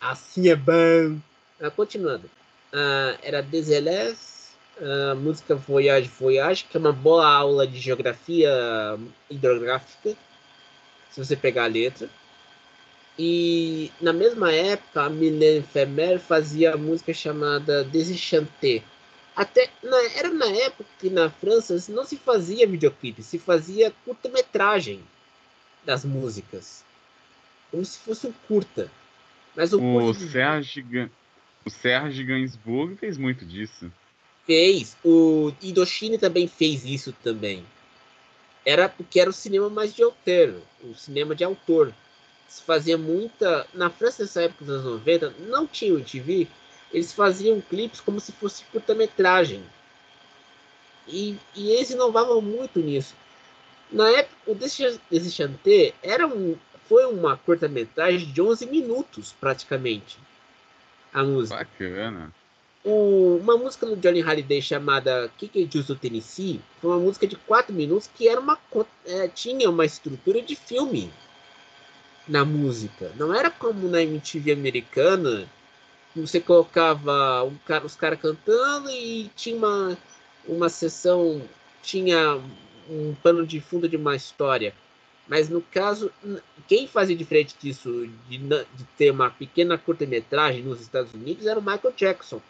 Assim 0.00 0.48
é 0.48 0.56
bom. 0.56 1.18
Ah, 1.60 1.70
continuando. 1.70 2.30
Ah, 2.72 3.18
era 3.22 3.42
Deselés, 3.42 4.56
a 4.80 5.14
música 5.14 5.54
Voyage 5.54 6.08
Voyage, 6.18 6.64
que 6.64 6.76
é 6.76 6.80
uma 6.80 6.92
boa 6.92 7.28
aula 7.28 7.66
de 7.66 7.78
geografia 7.78 8.50
hidrográfica, 9.28 10.16
se 11.10 11.22
você 11.22 11.36
pegar 11.36 11.64
a 11.64 11.68
letra. 11.68 12.08
E 13.18 13.92
na 14.00 14.12
mesma 14.12 14.52
época, 14.52 15.02
a 15.02 15.10
Mylène 15.10 15.64
Femer 15.64 16.18
fazia 16.18 16.72
a 16.72 16.78
música 16.78 17.12
chamada 17.12 17.84
Desenchanté 17.84 18.82
até 19.38 19.70
na, 19.84 20.02
era 20.16 20.30
na 20.30 20.46
época 20.46 20.90
que 20.98 21.08
na 21.08 21.30
França 21.30 21.80
não 21.92 22.04
se 22.04 22.16
fazia 22.16 22.66
videoclipe, 22.66 23.22
se 23.22 23.38
fazia 23.38 23.94
curta-metragem 24.04 25.00
das 25.84 26.04
músicas. 26.04 26.84
Como 27.70 27.84
se 27.84 28.00
fosse 28.00 28.26
um 28.26 28.32
curta. 28.48 28.90
Mas 29.54 29.72
o, 29.72 29.80
o 29.80 30.12
Serge, 30.12 30.84
o 31.64 31.70
Serge 31.70 32.24
Gainsbourg 32.24 32.96
fez 32.96 33.16
muito 33.16 33.46
disso. 33.46 33.92
Fez. 34.44 34.96
O 35.04 35.52
Indochine 35.62 36.18
também 36.18 36.48
fez 36.48 36.84
isso 36.84 37.12
também. 37.22 37.64
Era 38.66 38.88
porque 38.88 39.20
era 39.20 39.30
o 39.30 39.32
cinema 39.32 39.70
mais 39.70 39.94
de 39.94 40.02
autor, 40.02 40.60
o 40.82 40.96
cinema 40.96 41.36
de 41.36 41.44
autor. 41.44 41.94
Se 42.48 42.60
fazia 42.64 42.98
muita. 42.98 43.68
Na 43.72 43.88
França, 43.88 44.24
nessa 44.24 44.42
época 44.42 44.64
dos 44.64 44.74
anos 44.74 44.98
90, 44.98 45.30
não 45.46 45.64
tinha 45.64 45.94
o 45.94 46.02
TV, 46.02 46.48
eles 46.92 47.12
faziam 47.12 47.60
clipes 47.60 48.00
como 48.00 48.20
se 48.20 48.32
fosse 48.32 48.64
curta-metragem. 48.72 49.62
E, 51.06 51.36
e 51.54 51.70
eles 51.70 51.90
inovavam 51.90 52.40
muito 52.40 52.78
nisso. 52.80 53.14
Na 53.90 54.08
época, 54.10 54.36
o 54.46 54.54
Desenchanté 55.10 55.94
era 56.02 56.26
um, 56.26 56.56
foi 56.88 57.06
uma 57.06 57.36
curta-metragem 57.36 58.30
de 58.30 58.40
11 58.40 58.66
minutos, 58.66 59.34
praticamente. 59.38 60.18
A 61.12 61.22
música. 61.22 61.56
Bacana. 61.56 62.32
O, 62.84 63.38
uma 63.42 63.56
música 63.56 63.86
do 63.86 63.96
Johnny 63.96 64.20
Halliday 64.20 64.62
chamada 64.62 65.30
Kick 65.36 65.68
Juice 65.70 65.88
do 65.88 65.96
Tennessee 65.96 66.60
foi 66.80 66.90
uma 66.90 67.00
música 67.00 67.26
de 67.26 67.36
4 67.36 67.74
minutos 67.74 68.08
que 68.14 68.28
era 68.28 68.40
uma, 68.40 68.58
é, 69.04 69.28
tinha 69.28 69.68
uma 69.68 69.84
estrutura 69.84 70.40
de 70.40 70.54
filme. 70.54 71.10
na 72.26 72.44
música. 72.44 73.10
Não 73.16 73.34
era 73.34 73.50
como 73.50 73.88
na 73.88 74.02
MTV 74.02 74.52
americana, 74.52 75.48
você 76.26 76.40
colocava 76.40 77.44
um 77.44 77.56
cara, 77.66 77.86
os 77.86 77.96
caras 77.96 78.20
cantando 78.20 78.90
e 78.90 79.30
tinha 79.36 79.56
uma, 79.56 79.98
uma 80.46 80.68
sessão, 80.68 81.42
tinha 81.82 82.40
um 82.88 83.14
pano 83.22 83.46
de 83.46 83.60
fundo 83.60 83.88
de 83.88 83.96
uma 83.96 84.16
história. 84.16 84.74
Mas 85.26 85.48
no 85.50 85.60
caso, 85.60 86.10
quem 86.66 86.88
fazia 86.88 87.14
diferente 87.14 87.54
disso, 87.60 88.08
de, 88.28 88.38
de 88.38 88.84
ter 88.96 89.10
uma 89.10 89.28
pequena 89.28 89.76
curta-metragem 89.76 90.62
nos 90.62 90.80
Estados 90.80 91.12
Unidos, 91.12 91.46
era 91.46 91.58
o 91.58 91.62
Michael 91.62 91.92
Jackson. 91.94 92.40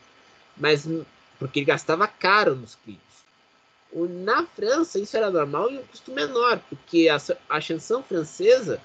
Mas 0.56 0.88
porque 1.38 1.60
ele 1.60 1.66
gastava 1.66 2.06
caro 2.06 2.54
nos 2.54 2.76
clipes. 2.76 3.02
Na 3.92 4.44
França, 4.44 4.98
isso 4.98 5.16
era 5.16 5.30
normal 5.30 5.70
e 5.70 5.78
um 5.78 5.82
custo 5.82 6.12
menor, 6.12 6.60
porque 6.68 7.08
a, 7.08 7.16
a 7.48 7.60
chanson 7.60 8.02
francesa 8.02 8.80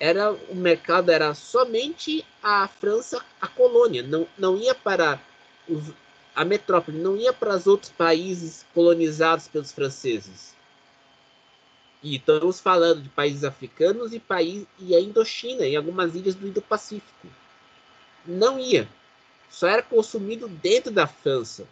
era 0.00 0.32
o 0.32 0.54
mercado 0.54 1.10
era 1.10 1.34
somente 1.34 2.24
a 2.42 2.68
França, 2.68 3.24
a 3.40 3.48
colônia, 3.48 4.02
não, 4.02 4.26
não 4.38 4.56
ia 4.56 4.74
para 4.74 5.20
os, 5.68 5.92
a 6.34 6.44
metrópole, 6.44 6.98
não 6.98 7.16
ia 7.16 7.32
para 7.32 7.56
os 7.56 7.66
outros 7.66 7.90
países 7.90 8.64
colonizados 8.72 9.48
pelos 9.48 9.72
franceses. 9.72 10.56
E 12.00 12.16
estamos 12.16 12.60
falando 12.60 13.02
de 13.02 13.08
países 13.08 13.42
africanos 13.42 14.12
e, 14.12 14.20
país, 14.20 14.64
e 14.78 14.94
a 14.94 15.00
Indochina, 15.00 15.66
em 15.66 15.76
algumas 15.76 16.14
ilhas 16.14 16.36
do 16.36 16.46
Indo-Pacífico. 16.46 17.26
Não 18.24 18.56
ia. 18.58 18.88
Só 19.50 19.66
era 19.66 19.82
consumido 19.82 20.46
dentro 20.46 20.92
da 20.92 21.08
França. 21.08 21.66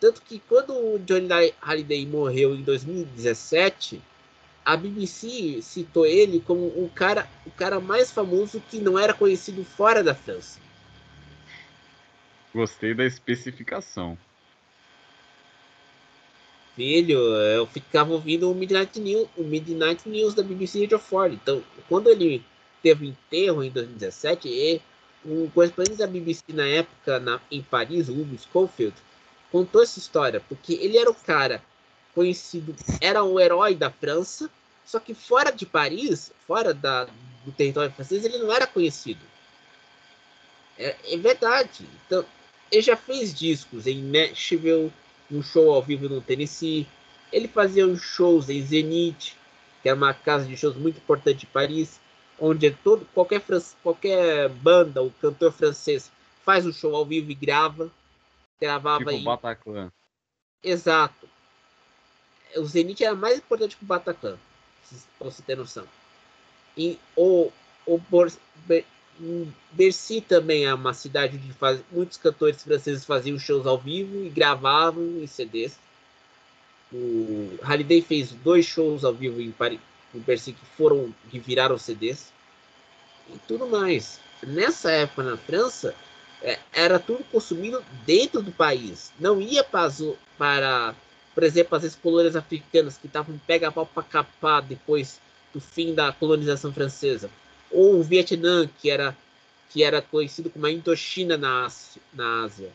Tanto 0.00 0.22
que 0.22 0.38
quando 0.48 0.72
o 0.72 0.98
Johnny 1.00 1.54
Halliday 1.60 2.06
morreu 2.06 2.54
em 2.54 2.62
2017, 2.62 4.00
a 4.64 4.76
BBC 4.76 5.60
citou 5.62 6.06
ele 6.06 6.40
como 6.40 6.66
o 6.66 6.90
cara, 6.94 7.28
o 7.46 7.50
cara 7.50 7.80
mais 7.80 8.10
famoso 8.10 8.62
que 8.70 8.78
não 8.78 8.98
era 8.98 9.12
conhecido 9.12 9.64
fora 9.64 10.02
da 10.02 10.14
França. 10.14 10.60
Gostei 12.54 12.94
da 12.94 13.04
especificação. 13.04 14.16
Filho, 16.76 17.18
eu 17.18 17.66
ficava 17.66 18.12
ouvindo 18.12 18.50
o 18.50 18.54
Midnight 18.54 18.98
News, 18.98 19.28
o 19.36 19.42
Midnight 19.42 20.08
News 20.08 20.34
da 20.34 20.42
BBC 20.42 20.80
Radio 20.82 20.98
4. 20.98 21.34
Então, 21.34 21.62
quando 21.88 22.08
ele 22.08 22.42
teve 22.82 23.06
enterro 23.06 23.62
em 23.62 23.70
2017, 23.70 24.48
e 24.48 24.80
um 25.24 25.48
correspondente 25.50 25.98
da 25.98 26.06
BBC 26.06 26.42
na 26.48 26.66
época 26.66 27.18
na, 27.18 27.40
em 27.50 27.62
Paris, 27.62 28.08
o 28.08 28.12
Hugo 28.12 28.36
Schofield, 28.38 28.94
contou 29.50 29.82
essa 29.82 29.98
história, 29.98 30.40
porque 30.48 30.74
ele 30.74 30.96
era 30.96 31.10
o 31.10 31.14
cara 31.14 31.62
conhecido, 32.14 32.74
era 33.00 33.22
o 33.22 33.38
herói 33.40 33.74
da 33.74 33.90
França, 33.90 34.50
só 34.84 34.98
que 34.98 35.14
fora 35.14 35.50
de 35.50 35.64
Paris, 35.64 36.32
fora 36.46 36.74
da, 36.74 37.04
do 37.44 37.52
território 37.52 37.92
francês, 37.92 38.24
ele 38.24 38.38
não 38.38 38.52
era 38.52 38.66
conhecido. 38.66 39.20
É, 40.78 40.96
é 41.04 41.16
verdade. 41.16 41.88
Então, 42.06 42.24
ele 42.70 42.82
já 42.82 42.96
fez 42.96 43.34
discos 43.34 43.86
em 43.86 44.02
Nashville, 44.02 44.92
um 45.30 45.42
show 45.42 45.72
ao 45.72 45.82
vivo 45.82 46.08
no 46.08 46.20
Tennessee. 46.20 46.86
Ele 47.32 47.48
fazia 47.48 47.86
uns 47.86 48.02
shows 48.02 48.48
em 48.48 48.62
Zenith, 48.62 49.34
que 49.82 49.88
é 49.88 49.94
uma 49.94 50.12
casa 50.12 50.46
de 50.46 50.56
shows 50.56 50.76
muito 50.76 50.98
importante 50.98 51.40
de 51.40 51.46
Paris, 51.46 52.00
onde 52.38 52.70
todo, 52.70 53.06
qualquer, 53.14 53.42
qualquer 53.82 54.48
banda 54.48 55.00
ou 55.00 55.12
cantor 55.20 55.52
francês 55.52 56.10
faz 56.44 56.66
um 56.66 56.72
show 56.72 56.94
ao 56.94 57.04
vivo 57.04 57.30
e 57.30 57.34
grava. 57.34 57.90
Gravava 58.60 58.98
tipo 58.98 59.10
aí. 59.10 59.24
Bataclan. 59.24 59.92
Exato. 60.62 61.28
O 62.56 62.64
Zenith 62.64 63.00
era 63.00 63.14
mais 63.14 63.38
importante 63.38 63.76
que 63.76 63.84
o 63.84 63.86
Bataclan, 63.86 64.38
pra 65.18 65.30
você 65.30 65.42
ter 65.42 65.56
noção. 65.56 65.84
E 66.76 66.98
o, 67.16 67.50
o 67.86 68.00
Bercy 69.72 70.20
também 70.20 70.64
é 70.64 70.74
uma 70.74 70.94
cidade 70.94 71.36
onde 71.36 71.52
faz, 71.52 71.80
muitos 71.90 72.16
cantores 72.16 72.62
franceses 72.62 73.04
faziam 73.04 73.38
shows 73.38 73.66
ao 73.66 73.78
vivo 73.78 74.24
e 74.24 74.28
gravavam 74.28 75.02
em 75.22 75.26
CDs. 75.26 75.78
O 76.92 77.58
Halliday 77.62 78.02
fez 78.02 78.32
dois 78.32 78.66
shows 78.66 79.04
ao 79.04 79.14
vivo 79.14 79.40
em 79.40 79.50
Paris, 79.50 79.80
em 80.14 80.18
Bercy 80.18 80.52
que 80.52 80.64
foram 80.76 81.14
que 81.30 81.38
viraram 81.38 81.78
CDs 81.78 82.32
e 83.32 83.38
tudo 83.46 83.66
mais. 83.66 84.20
Nessa 84.42 84.90
época 84.90 85.22
na 85.22 85.36
França 85.36 85.94
é, 86.42 86.58
era 86.72 86.98
tudo 86.98 87.24
consumido 87.24 87.82
dentro 88.04 88.42
do 88.42 88.52
país, 88.52 89.12
não 89.18 89.40
ia 89.40 89.62
para, 89.62 89.90
para 90.36 90.94
por 91.34 91.42
exemplo, 91.42 91.76
as 91.76 91.94
colônias 91.94 92.36
africanas 92.36 92.98
que 92.98 93.06
estavam 93.06 93.38
pega-pau 93.46 93.86
para 93.86 94.02
capar 94.02 94.62
depois 94.62 95.20
do 95.52 95.60
fim 95.60 95.94
da 95.94 96.12
colonização 96.12 96.72
francesa 96.72 97.30
ou 97.72 97.98
o 97.98 98.02
Vietnã, 98.02 98.68
que 98.78 98.90
era, 98.90 99.16
que 99.70 99.82
era 99.82 100.02
conhecido 100.02 100.50
como 100.50 100.66
a 100.66 100.70
Indochina 100.70 101.36
na, 101.36 101.68
na 102.12 102.44
Ásia. 102.44 102.70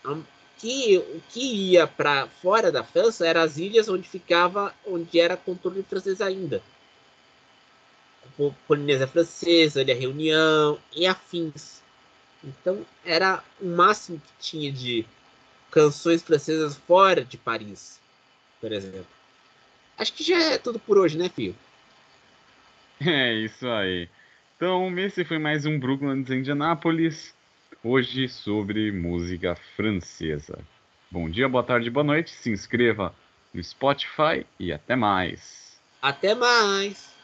Então, 0.00 0.26
que, 0.58 0.98
o 0.98 1.22
que 1.30 1.70
ia 1.70 1.86
para 1.86 2.26
fora 2.42 2.72
da 2.72 2.82
França 2.82 3.26
eram 3.26 3.42
as 3.42 3.56
ilhas 3.56 3.88
onde 3.88 4.08
ficava, 4.08 4.74
onde 4.86 5.20
era 5.20 5.36
controle 5.36 5.82
francês 5.82 6.20
ainda. 6.20 6.62
Polinésia 8.66 9.06
Francesa, 9.06 9.80
Ilha 9.80 9.94
Reunião 9.94 10.78
e 10.94 11.06
afins. 11.06 11.82
Então 12.42 12.84
era 13.04 13.42
o 13.60 13.66
máximo 13.66 14.20
que 14.20 14.32
tinha 14.38 14.70
de 14.70 15.06
canções 15.70 16.22
francesas 16.22 16.76
fora 16.76 17.24
de 17.24 17.36
Paris, 17.36 18.00
por 18.60 18.72
exemplo. 18.72 19.06
Acho 19.98 20.12
que 20.12 20.22
já 20.22 20.38
é 20.38 20.58
tudo 20.58 20.78
por 20.78 20.98
hoje, 20.98 21.16
né, 21.16 21.28
filho? 21.28 21.54
É 22.98 23.34
isso 23.34 23.68
aí. 23.68 24.08
Então, 24.56 24.98
esse 24.98 25.22
foi 25.22 25.38
mais 25.38 25.66
um 25.66 25.78
Brooklyn 25.78 26.24
Indianápolis. 26.30 27.34
Hoje 27.84 28.26
sobre 28.26 28.90
música 28.90 29.54
francesa. 29.76 30.58
Bom 31.10 31.28
dia, 31.28 31.46
boa 31.46 31.62
tarde, 31.62 31.90
boa 31.90 32.02
noite. 32.02 32.30
Se 32.30 32.50
inscreva 32.50 33.14
no 33.52 33.62
Spotify 33.62 34.46
e 34.58 34.72
até 34.72 34.96
mais. 34.96 35.78
Até 36.00 36.34
mais. 36.34 37.15